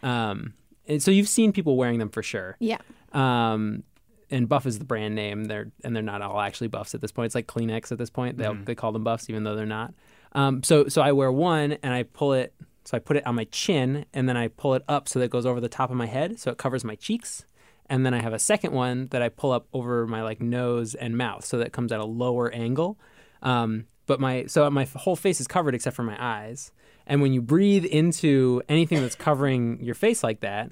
Um, 0.02 0.54
and 0.88 1.00
so 1.00 1.12
you've 1.12 1.28
seen 1.28 1.52
people 1.52 1.76
wearing 1.76 2.00
them 2.00 2.08
for 2.08 2.24
sure. 2.24 2.56
Yeah. 2.58 2.78
Um, 3.12 3.84
and 4.30 4.48
Buff 4.48 4.66
is 4.66 4.78
the 4.80 4.84
brand 4.84 5.14
name. 5.14 5.44
They're 5.44 5.70
and 5.84 5.94
they're 5.94 6.02
not 6.02 6.22
all 6.22 6.40
actually 6.40 6.68
Buffs 6.68 6.94
at 6.96 7.00
this 7.02 7.12
point. 7.12 7.26
It's 7.26 7.34
like 7.36 7.46
Kleenex 7.46 7.92
at 7.92 7.98
this 7.98 8.10
point. 8.10 8.36
They 8.36 8.44
Mhm. 8.46 8.64
they 8.66 8.74
call 8.74 8.90
them 8.90 9.04
Buffs 9.04 9.30
even 9.30 9.44
though 9.44 9.54
they're 9.54 9.64
not. 9.66 9.94
Um, 10.32 10.62
so 10.64 10.88
so 10.88 11.02
I 11.02 11.12
wear 11.12 11.30
one 11.30 11.72
and 11.84 11.94
I 11.94 12.02
pull 12.02 12.32
it. 12.32 12.52
So 12.84 12.96
I 12.96 13.00
put 13.00 13.16
it 13.16 13.26
on 13.26 13.34
my 13.34 13.44
chin 13.44 14.06
and 14.12 14.28
then 14.28 14.36
I 14.36 14.48
pull 14.48 14.74
it 14.74 14.82
up 14.88 15.08
so 15.08 15.18
that 15.18 15.26
it 15.26 15.30
goes 15.30 15.46
over 15.46 15.60
the 15.60 15.68
top 15.68 15.90
of 15.90 15.96
my 15.96 16.06
head 16.06 16.38
so 16.38 16.50
it 16.50 16.58
covers 16.58 16.84
my 16.84 16.94
cheeks. 16.96 17.44
And 17.86 18.06
then 18.06 18.14
I 18.14 18.22
have 18.22 18.32
a 18.32 18.38
second 18.38 18.72
one 18.72 19.08
that 19.08 19.22
I 19.22 19.28
pull 19.28 19.52
up 19.52 19.66
over 19.72 20.06
my 20.06 20.22
like 20.22 20.40
nose 20.40 20.94
and 20.94 21.16
mouth 21.16 21.44
so 21.44 21.58
that 21.58 21.68
it 21.68 21.72
comes 21.72 21.92
at 21.92 22.00
a 22.00 22.04
lower 22.04 22.50
angle. 22.50 22.98
Um, 23.42 23.86
but 24.06 24.20
my 24.20 24.46
so 24.46 24.68
my 24.70 24.84
whole 24.96 25.16
face 25.16 25.40
is 25.40 25.46
covered 25.46 25.74
except 25.74 25.96
for 25.96 26.02
my 26.02 26.16
eyes. 26.18 26.72
And 27.06 27.20
when 27.20 27.32
you 27.32 27.42
breathe 27.42 27.84
into 27.84 28.62
anything 28.68 29.00
that's 29.00 29.14
covering 29.14 29.82
your 29.82 29.94
face 29.94 30.22
like 30.22 30.40
that, 30.40 30.70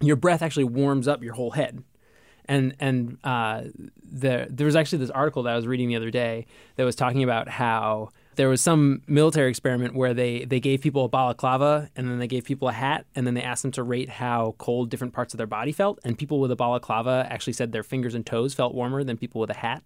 your 0.00 0.16
breath 0.16 0.42
actually 0.42 0.64
warms 0.64 1.08
up 1.08 1.22
your 1.22 1.34
whole 1.34 1.52
head. 1.52 1.82
And 2.46 2.74
and 2.80 3.18
uh, 3.24 3.64
there 4.02 4.46
there 4.50 4.64
was 4.64 4.76
actually 4.76 4.98
this 4.98 5.10
article 5.10 5.42
that 5.44 5.52
I 5.52 5.56
was 5.56 5.66
reading 5.66 5.88
the 5.88 5.96
other 5.96 6.10
day 6.10 6.46
that 6.76 6.84
was 6.84 6.96
talking 6.96 7.22
about 7.22 7.48
how 7.48 8.10
there 8.40 8.48
was 8.48 8.62
some 8.62 9.02
military 9.06 9.50
experiment 9.50 9.94
where 9.94 10.14
they, 10.14 10.46
they 10.46 10.60
gave 10.60 10.80
people 10.80 11.04
a 11.04 11.08
balaclava 11.10 11.90
and 11.94 12.08
then 12.08 12.18
they 12.18 12.26
gave 12.26 12.42
people 12.42 12.68
a 12.68 12.72
hat 12.72 13.04
and 13.14 13.26
then 13.26 13.34
they 13.34 13.42
asked 13.42 13.60
them 13.60 13.70
to 13.70 13.82
rate 13.82 14.08
how 14.08 14.54
cold 14.56 14.88
different 14.88 15.12
parts 15.12 15.34
of 15.34 15.38
their 15.38 15.46
body 15.46 15.72
felt 15.72 15.98
and 16.04 16.16
people 16.16 16.40
with 16.40 16.50
a 16.50 16.56
balaclava 16.56 17.26
actually 17.28 17.52
said 17.52 17.70
their 17.70 17.82
fingers 17.82 18.14
and 18.14 18.24
toes 18.24 18.54
felt 18.54 18.74
warmer 18.74 19.04
than 19.04 19.18
people 19.18 19.42
with 19.42 19.50
a 19.50 19.54
hat 19.58 19.82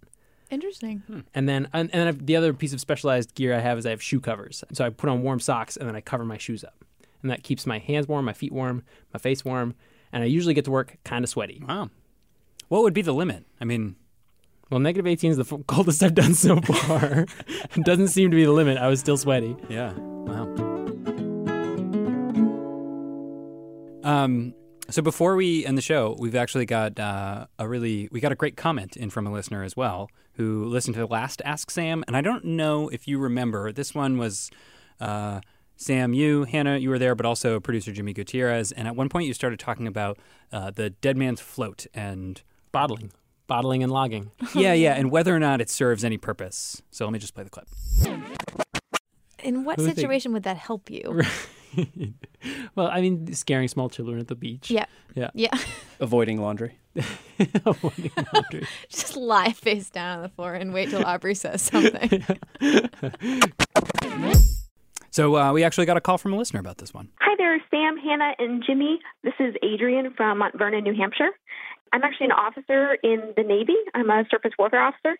Interesting. 0.52 1.02
Hmm. 1.08 1.20
and 1.34 1.48
then 1.48 1.66
and, 1.72 1.92
and 1.92 2.16
then 2.16 2.24
the 2.24 2.36
other 2.36 2.54
piece 2.54 2.72
of 2.72 2.80
specialized 2.80 3.34
gear 3.34 3.52
I 3.56 3.58
have 3.58 3.76
is 3.76 3.86
I 3.86 3.90
have 3.90 4.00
shoe 4.00 4.20
covers. 4.20 4.62
So 4.72 4.84
I 4.84 4.90
put 4.90 5.10
on 5.10 5.24
warm 5.24 5.40
socks 5.40 5.76
and 5.76 5.88
then 5.88 5.96
I 5.96 6.00
cover 6.00 6.24
my 6.24 6.38
shoes 6.38 6.62
up. 6.62 6.84
And 7.22 7.32
that 7.32 7.42
keeps 7.42 7.66
my 7.66 7.80
hands 7.80 8.06
warm, 8.06 8.24
my 8.24 8.34
feet 8.34 8.52
warm, 8.52 8.84
my 9.12 9.18
face 9.18 9.44
warm, 9.44 9.74
and 10.12 10.22
I 10.22 10.26
usually 10.26 10.54
get 10.54 10.64
to 10.66 10.70
work 10.70 10.96
kind 11.02 11.24
of 11.24 11.28
sweaty. 11.28 11.60
Wow. 11.66 11.90
What 12.68 12.84
would 12.84 12.94
be 12.94 13.02
the 13.02 13.14
limit? 13.14 13.46
I 13.60 13.64
mean, 13.64 13.96
well, 14.70 14.80
negative 14.80 15.06
18 15.06 15.32
is 15.32 15.36
the 15.36 15.44
f- 15.44 15.66
coldest 15.66 16.02
I've 16.02 16.14
done 16.14 16.34
so 16.34 16.60
far. 16.60 17.26
it 17.46 17.84
doesn't 17.84 18.08
seem 18.08 18.30
to 18.30 18.36
be 18.36 18.44
the 18.44 18.52
limit. 18.52 18.78
I 18.78 18.88
was 18.88 19.00
still 19.00 19.16
sweaty. 19.16 19.56
Yeah. 19.68 19.92
Wow. 19.92 20.44
Um, 24.04 24.54
so 24.90 25.02
before 25.02 25.34
we 25.36 25.64
end 25.64 25.78
the 25.78 25.82
show, 25.82 26.14
we've 26.18 26.34
actually 26.34 26.66
got 26.66 27.00
uh, 27.00 27.46
a 27.58 27.66
really 27.66 28.08
we 28.12 28.20
got 28.20 28.32
a 28.32 28.36
great 28.36 28.56
comment 28.56 28.96
in 28.96 29.10
from 29.10 29.26
a 29.26 29.32
listener 29.32 29.62
as 29.62 29.76
well 29.76 30.10
who 30.34 30.66
listened 30.66 30.94
to 30.94 31.00
the 31.00 31.06
last 31.06 31.40
Ask 31.44 31.70
Sam, 31.70 32.04
and 32.06 32.16
I 32.16 32.20
don't 32.20 32.44
know 32.44 32.88
if 32.88 33.08
you 33.08 33.18
remember 33.18 33.72
this 33.72 33.94
one 33.94 34.18
was. 34.18 34.50
Uh, 35.00 35.40
Sam, 35.76 36.14
you, 36.14 36.44
Hannah, 36.44 36.78
you 36.78 36.88
were 36.88 37.00
there, 37.00 37.16
but 37.16 37.26
also 37.26 37.58
producer 37.58 37.90
Jimmy 37.90 38.12
Gutierrez. 38.12 38.70
And 38.70 38.86
at 38.86 38.94
one 38.94 39.08
point, 39.08 39.26
you 39.26 39.34
started 39.34 39.58
talking 39.58 39.88
about 39.88 40.20
uh, 40.52 40.70
the 40.70 40.90
dead 40.90 41.16
man's 41.16 41.40
float 41.40 41.88
and 41.92 42.40
bottling, 42.70 43.10
bottling 43.46 43.82
and 43.82 43.92
logging. 43.92 44.30
yeah, 44.54 44.72
yeah, 44.72 44.94
and 44.94 45.10
whether 45.10 45.34
or 45.34 45.40
not 45.40 45.60
it 45.60 45.70
serves 45.70 46.04
any 46.04 46.16
purpose. 46.16 46.82
So 46.90 47.04
let 47.04 47.12
me 47.12 47.18
just 47.18 47.34
play 47.34 47.44
the 47.44 47.50
clip. 47.50 47.68
In 49.40 49.64
what 49.64 49.78
Who 49.78 49.84
think- 49.86 49.96
situation 49.96 50.32
would 50.32 50.44
that 50.44 50.56
help 50.56 50.90
you? 50.90 51.20
well, 52.74 52.88
I 52.88 53.00
mean, 53.00 53.32
scaring 53.34 53.68
small 53.68 53.88
children 53.88 54.18
at 54.20 54.28
the 54.28 54.34
beach. 54.34 54.70
Yeah. 54.70 54.86
Yeah. 55.14 55.30
Yeah. 55.34 55.56
Avoiding 56.00 56.40
laundry. 56.40 56.78
Avoiding 57.66 58.12
laundry. 58.32 58.66
Just 58.88 59.16
lie 59.16 59.52
face 59.52 59.90
down 59.90 60.18
on 60.18 60.22
the 60.22 60.28
floor 60.28 60.54
and 60.54 60.72
wait 60.72 60.90
till 60.90 61.04
Aubrey 61.04 61.34
says 61.34 61.62
something. 61.62 62.24
So 65.10 65.36
uh, 65.36 65.52
we 65.52 65.62
actually 65.62 65.86
got 65.86 65.96
a 65.96 66.00
call 66.00 66.18
from 66.18 66.32
a 66.32 66.36
listener 66.36 66.58
about 66.58 66.78
this 66.78 66.92
one. 66.92 67.08
Hi 67.20 67.34
there, 67.38 67.56
Sam, 67.70 67.96
Hannah, 67.98 68.32
and 68.40 68.64
Jimmy. 68.66 68.98
This 69.22 69.34
is 69.38 69.54
Adrian 69.62 70.12
from 70.16 70.38
Mount 70.38 70.58
Vernon, 70.58 70.82
New 70.82 70.94
Hampshire. 70.94 71.30
I'm 71.94 72.02
actually 72.02 72.26
an 72.26 72.32
officer 72.32 72.94
in 73.04 73.32
the 73.36 73.44
Navy. 73.44 73.76
I'm 73.94 74.10
a 74.10 74.24
surface 74.28 74.50
warfare 74.58 74.82
officer, 74.82 75.16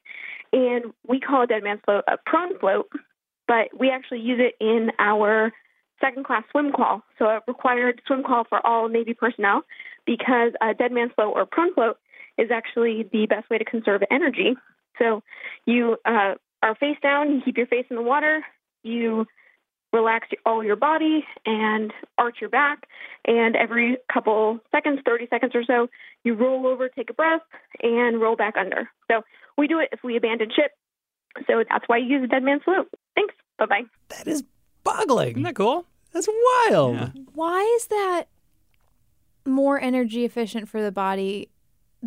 and 0.53 0.87
we 1.07 1.21
call 1.21 1.43
a 1.43 1.47
dead 1.47 1.63
man's 1.63 1.81
float 1.85 2.03
a 2.09 2.17
prone 2.27 2.59
float, 2.59 2.91
but 3.47 3.69
we 3.79 3.91
actually 3.91 4.21
use 4.21 4.41
it 4.41 4.57
in 4.61 4.91
our 4.99 5.53
second 6.01 6.25
class 6.25 6.43
swim 6.51 6.73
call. 6.73 7.03
So 7.17 7.27
a 7.27 7.41
required 7.47 8.03
swim 8.09 8.25
call 8.25 8.43
for 8.49 8.65
all 8.67 8.89
Navy 8.89 9.15
personnel 9.15 9.63
because 10.05 10.51
a 10.61 10.75
dead 10.75 10.91
man's 10.91 11.13
float 11.15 11.35
or 11.37 11.47
prone 11.47 11.73
float 11.75 11.97
is 12.39 12.51
actually 12.51 13.09
the 13.13 13.27
best 13.27 13.49
way 13.49 13.59
to 13.59 13.65
conserve 13.65 14.03
energy. 14.11 14.57
So 14.99 15.23
you 15.67 15.97
uh, 16.05 16.35
are 16.61 16.75
face 16.75 16.99
down, 17.01 17.37
you 17.37 17.43
keep 17.45 17.57
your 17.57 17.69
face 17.69 17.87
in 17.89 17.95
the 17.95 18.03
water, 18.03 18.45
you 18.83 19.27
relax 19.95 20.29
all 20.45 20.63
your 20.63 20.77
body 20.77 21.25
and 21.47 21.93
arch 22.19 22.39
your 22.41 22.51
back. 22.51 22.87
And 23.25 23.57
every 23.57 23.97
couple 24.13 24.59
seconds, 24.71 25.01
30 25.07 25.29
seconds 25.31 25.53
or 25.55 25.65
so, 25.65 25.89
you 26.25 26.35
roll 26.35 26.67
over, 26.67 26.89
take 26.89 27.11
a 27.11 27.15
breath, 27.15 27.43
and 27.83 28.21
roll 28.21 28.37
back 28.37 28.57
under. 28.59 28.91
So 29.11 29.23
we 29.57 29.69
do 29.69 29.79
it 29.79 29.89
if 29.93 30.01
we 30.03 30.17
abandon 30.17 30.51
ship. 30.55 30.73
So 31.47 31.65
that's 31.69 31.85
why 31.87 31.99
you 31.99 32.07
use 32.07 32.25
a 32.25 32.27
dead 32.27 32.43
man's 32.43 32.63
float. 32.65 32.89
Thanks. 33.15 33.35
Bye 33.59 33.67
bye. 33.67 33.83
That 34.09 34.27
is 34.27 34.43
boggling. 34.83 35.31
Isn't 35.31 35.43
that 35.45 35.57
cool? 35.57 35.87
That's 36.13 36.29
wild. 36.71 37.13
Why 37.35 37.63
is 37.77 37.87
that 37.87 38.25
more 39.47 39.81
energy 39.81 40.25
efficient 40.25 40.69
for 40.69 40.83
the 40.83 40.93
body 40.93 41.49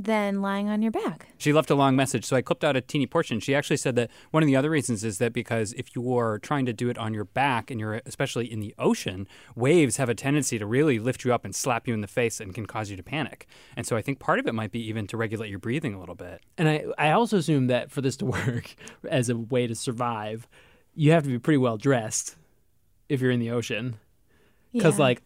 than 0.03 0.41
lying 0.41 0.69
on 0.69 0.81
your 0.81 0.91
back. 0.91 1.27
She 1.37 1.51
left 1.51 1.69
a 1.71 1.75
long 1.75 1.95
message, 1.95 2.23
so 2.23 2.35
I 2.35 2.41
clipped 2.43 2.63
out 2.63 2.75
a 2.75 2.81
teeny 2.81 3.07
portion. 3.07 3.39
She 3.39 3.55
actually 3.55 3.77
said 3.77 3.95
that 3.95 4.11
one 4.31 4.43
of 4.43 4.47
the 4.47 4.55
other 4.55 4.69
reasons 4.69 5.03
is 5.03 5.17
that 5.17 5.33
because 5.33 5.73
if 5.73 5.95
you 5.95 6.15
are 6.17 6.37
trying 6.37 6.65
to 6.67 6.73
do 6.73 6.89
it 6.89 6.97
on 6.97 7.13
your 7.13 7.25
back 7.25 7.71
and 7.71 7.79
you're 7.79 8.01
especially 8.05 8.51
in 8.51 8.59
the 8.59 8.75
ocean, 8.77 9.27
waves 9.55 9.97
have 9.97 10.07
a 10.09 10.13
tendency 10.15 10.59
to 10.59 10.65
really 10.67 10.99
lift 10.99 11.25
you 11.25 11.33
up 11.33 11.43
and 11.43 11.55
slap 11.55 11.87
you 11.87 11.93
in 11.95 12.01
the 12.01 12.07
face 12.07 12.39
and 12.39 12.53
can 12.53 12.65
cause 12.67 12.89
you 12.91 12.95
to 12.95 13.03
panic. 13.03 13.47
And 13.75 13.87
so 13.87 13.97
I 13.97 14.01
think 14.03 14.19
part 14.19 14.37
of 14.39 14.45
it 14.47 14.53
might 14.53 14.71
be 14.71 14.87
even 14.87 15.07
to 15.07 15.17
regulate 15.17 15.49
your 15.49 15.59
breathing 15.59 15.93
a 15.95 15.99
little 15.99 16.15
bit. 16.15 16.41
And 16.57 16.69
I, 16.69 16.85
I 16.97 17.11
also 17.11 17.37
assume 17.37 17.67
that 17.67 17.89
for 17.91 18.01
this 18.01 18.15
to 18.17 18.25
work 18.37 18.75
as 19.09 19.29
a 19.29 19.35
way 19.37 19.65
to 19.67 19.73
survive, 19.75 20.47
you 20.93 21.11
have 21.11 21.23
to 21.23 21.29
be 21.29 21.39
pretty 21.39 21.57
well 21.57 21.77
dressed 21.77 22.35
if 23.09 23.19
you're 23.21 23.31
in 23.31 23.39
the 23.39 23.49
ocean. 23.51 23.95
Because, 24.73 24.97
Yeah. 24.99 25.03
like, 25.05 25.21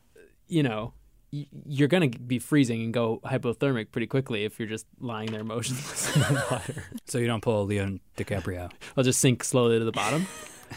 you 0.47 0.63
know, 0.63 0.93
y- 0.93 1.00
you're 1.31 1.87
going 1.87 2.11
to 2.11 2.19
be 2.19 2.39
freezing 2.39 2.81
and 2.81 2.93
go 2.93 3.21
hypothermic 3.23 3.91
pretty 3.91 4.07
quickly 4.07 4.43
if 4.43 4.59
you're 4.59 4.67
just 4.67 4.85
lying 4.99 5.31
there 5.31 5.43
motionless 5.43 6.15
in 6.15 6.21
the 6.21 6.45
water. 6.51 6.83
So 7.05 7.17
you 7.17 7.27
don't 7.27 7.41
pull 7.41 7.61
a 7.61 7.63
Leo 7.63 7.99
DiCaprio. 8.17 8.71
I'll 8.97 9.03
just 9.03 9.19
sink 9.19 9.43
slowly 9.43 9.79
to 9.79 9.85
the 9.85 9.91
bottom. 9.91 10.27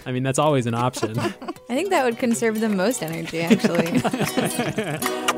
I 0.07 0.13
mean, 0.13 0.23
that's 0.23 0.39
always 0.39 0.67
an 0.67 0.75
option. 0.75 1.19
I 1.69 1.75
think 1.75 1.91
that 1.91 2.05
would 2.05 2.19
conserve 2.19 2.61
the 2.61 2.69
most 2.69 3.03
energy, 3.03 3.41
actually. 3.41 4.01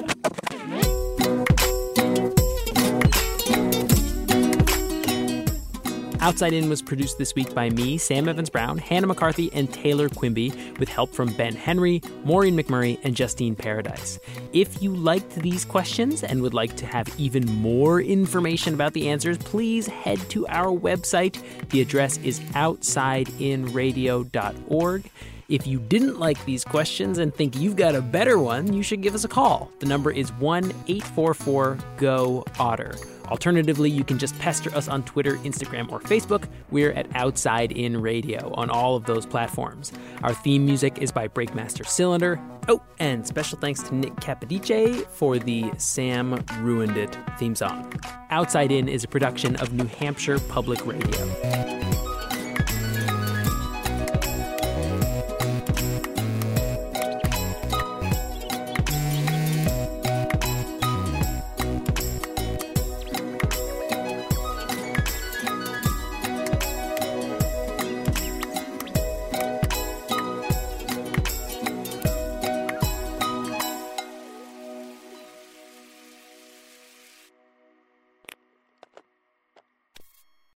Outside 6.27 6.53
In 6.53 6.69
was 6.69 6.83
produced 6.83 7.17
this 7.19 7.37
week 7.37 7.55
by 7.55 7.71
me, 7.71 7.97
Sam 7.99 8.29
Evans 8.29 8.51
Brown, 8.51 8.79
Hannah 8.79 9.07
McCarthy, 9.07 9.49
and 9.53 9.73
Taylor 9.73 10.09
Quimby, 10.09 10.53
with 10.81 10.89
help 10.89 11.15
from 11.15 11.33
Ben 11.35 11.55
Henry, 11.55 12.03
Maureen 12.25 12.57
McMurray, 12.57 12.99
and 13.05 13.15
Justine 13.15 13.55
Paradis. 13.55 14.19
If 14.53 14.83
you 14.83 14.93
liked 14.93 15.37
these 15.37 15.65
questions 15.65 16.25
and 16.25 16.43
would 16.43 16.53
like 16.53 16.75
to 16.79 16.87
have 16.87 17.09
even 17.17 17.47
more 17.47 18.01
information 18.01 18.75
about 18.75 18.93
the 18.93 19.09
answers, 19.09 19.39
please 19.39 19.87
head 19.87 20.19
to 20.31 20.49
our 20.49 20.77
website. 20.77 21.41
The 21.69 21.81
address 21.81 22.19
is 22.25 22.41
outsideinradio.org. 22.41 25.11
If 25.49 25.65
you 25.65 25.79
didn't 25.79 26.19
like 26.19 26.45
these 26.45 26.65
questions 26.65 27.19
and 27.19 27.33
think 27.33 27.57
you've 27.57 27.77
got 27.77 27.95
a 27.95 28.03
better 28.03 28.37
one, 28.37 28.73
you 28.73 28.83
should 28.83 29.01
give 29.01 29.15
us 29.15 29.23
a 29.23 29.29
call. 29.29 29.71
The 29.79 29.87
number 29.87 30.11
is 30.11 30.33
1 30.33 30.65
844 30.89 31.79
GO 31.99 32.45
OTTER. 32.59 32.97
Alternatively, 33.29 33.89
you 33.89 34.03
can 34.03 34.19
just 34.19 34.37
pester 34.41 34.75
us 34.75 34.89
on 34.89 35.05
Twitter, 35.05 35.37
Instagram, 35.39 35.91
or 35.93 36.01
Facebook. 36.01 36.49
We're 36.71 36.93
at 36.93 37.07
Outside 37.15 37.73
In 37.73 38.01
Radio 38.01 38.53
on 38.55 38.71
all 38.71 38.97
of 38.97 39.05
those 39.05 39.25
platforms. 39.25 39.93
Our 40.23 40.35
theme 40.35 40.65
music 40.65 40.99
is 40.99 41.13
by 41.13 41.29
Breakmaster 41.29 41.87
Cylinder. 41.87 42.41
Oh, 42.69 42.83
and 42.99 43.25
special 43.25 43.59
thanks 43.59 43.83
to 43.85 43.95
Nick 43.95 44.17
Capodice 44.17 45.07
for 45.07 45.39
the 45.39 45.71
Sam 45.77 46.45
Ruined 46.61 46.97
It 46.97 47.17
theme 47.39 47.55
song. 47.55 47.93
Outside 48.31 48.73
In 48.73 48.89
is 48.89 49.05
a 49.05 49.09
production 49.09 49.55
of 49.57 49.73
New 49.73 49.87
Hampshire 49.87 50.41
Public 50.41 50.85
Radio. 50.85 52.16